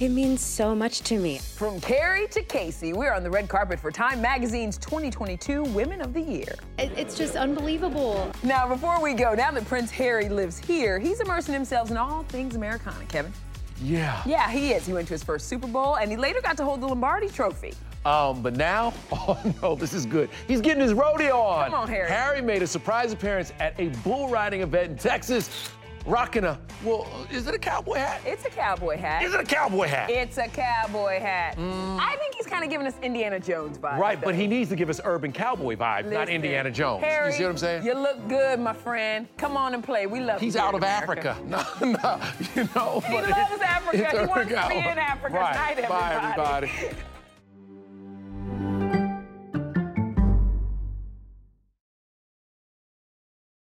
It 0.00 0.08
means 0.08 0.40
so 0.40 0.74
much 0.74 1.02
to 1.02 1.20
me. 1.20 1.38
From 1.38 1.80
Carrie 1.80 2.26
to 2.28 2.42
Casey, 2.42 2.92
we're 2.92 3.12
on 3.12 3.22
the 3.22 3.30
red 3.30 3.48
carpet 3.48 3.78
for 3.78 3.92
Time 3.92 4.20
Magazine's 4.20 4.76
2022 4.78 5.62
Women 5.62 6.00
of 6.00 6.12
the 6.12 6.20
Year. 6.20 6.56
It's 6.78 7.16
just 7.16 7.36
unbelievable. 7.36 8.32
Now, 8.42 8.66
before 8.66 9.00
we 9.00 9.14
go, 9.14 9.34
now 9.34 9.52
that 9.52 9.64
Prince 9.66 9.92
Harry 9.92 10.28
lives 10.28 10.58
here, 10.58 10.98
he's 10.98 11.20
immersing 11.20 11.54
himself 11.54 11.92
in 11.92 11.96
all 11.96 12.24
things 12.24 12.56
Americana, 12.56 13.04
Kevin. 13.06 13.32
Yeah. 13.80 14.20
Yeah, 14.26 14.50
he 14.50 14.72
is. 14.72 14.84
He 14.84 14.92
went 14.92 15.06
to 15.06 15.14
his 15.14 15.22
first 15.22 15.46
Super 15.46 15.68
Bowl, 15.68 15.94
and 15.94 16.10
he 16.10 16.16
later 16.16 16.40
got 16.40 16.56
to 16.56 16.64
hold 16.64 16.80
the 16.80 16.88
Lombardi 16.88 17.28
Trophy. 17.28 17.72
Um, 18.04 18.42
but 18.42 18.56
now, 18.56 18.92
oh 19.12 19.40
no, 19.62 19.76
this 19.76 19.92
is 19.92 20.06
good. 20.06 20.28
He's 20.48 20.60
getting 20.60 20.82
his 20.82 20.92
rodeo 20.92 21.38
on. 21.38 21.66
Come 21.70 21.74
on, 21.82 21.88
Harry. 21.88 22.08
Harry 22.08 22.42
made 22.42 22.62
a 22.62 22.66
surprise 22.66 23.12
appearance 23.12 23.52
at 23.60 23.78
a 23.78 23.90
bull 24.02 24.28
riding 24.28 24.62
event 24.62 24.90
in 24.90 24.98
Texas, 24.98 25.70
rocking 26.06 26.44
a, 26.44 26.58
well, 26.84 27.06
is 27.30 27.46
it 27.46 27.54
a 27.54 27.58
cowboy 27.58 27.94
hat? 27.94 28.20
It's 28.24 28.44
a 28.44 28.50
cowboy 28.50 28.96
hat. 28.96 29.22
Is 29.22 29.34
it 29.34 29.40
a 29.40 29.44
cowboy 29.44 29.86
hat? 29.86 30.10
It's 30.10 30.38
a 30.38 30.48
cowboy 30.48 31.20
hat. 31.20 31.56
Mm. 31.56 31.98
I 31.98 32.16
think 32.16 32.34
he's 32.34 32.46
kind 32.46 32.64
of 32.64 32.70
giving 32.70 32.86
us 32.86 32.94
Indiana 33.02 33.40
Jones 33.40 33.78
vibes. 33.78 33.98
Right, 33.98 34.20
but 34.20 34.34
he 34.34 34.46
needs 34.46 34.70
to 34.70 34.76
give 34.76 34.90
us 34.90 35.00
urban 35.04 35.32
cowboy 35.32 35.76
vibe, 35.76 36.10
not 36.10 36.28
Indiana 36.28 36.70
Jones. 36.70 37.02
Harry, 37.04 37.30
you 37.30 37.36
see 37.38 37.44
what 37.44 37.50
I'm 37.50 37.58
saying? 37.58 37.84
You 37.84 37.94
look 37.94 38.28
good, 38.28 38.60
my 38.60 38.72
friend. 38.72 39.26
Come 39.36 39.56
on 39.56 39.74
and 39.74 39.82
play. 39.82 40.06
We 40.06 40.20
love 40.20 40.40
He's 40.40 40.56
out 40.56 40.74
of 40.74 40.82
America. 40.82 41.30
Africa. 41.30 41.36
No, 41.44 41.92
no, 41.92 42.20
you 42.54 42.68
know. 42.74 43.00
He 43.00 43.14
but 43.14 43.30
loves 43.30 43.62
Africa. 43.62 43.94
He 43.94 44.26
wants 44.26 44.50
to 44.50 44.68
be 44.68 44.76
in 44.76 44.98
Africa 44.98 45.36
right. 45.36 45.74
tonight, 45.76 45.88
Bye, 45.88 46.14
everybody. 46.14 46.66
everybody. 46.66 46.96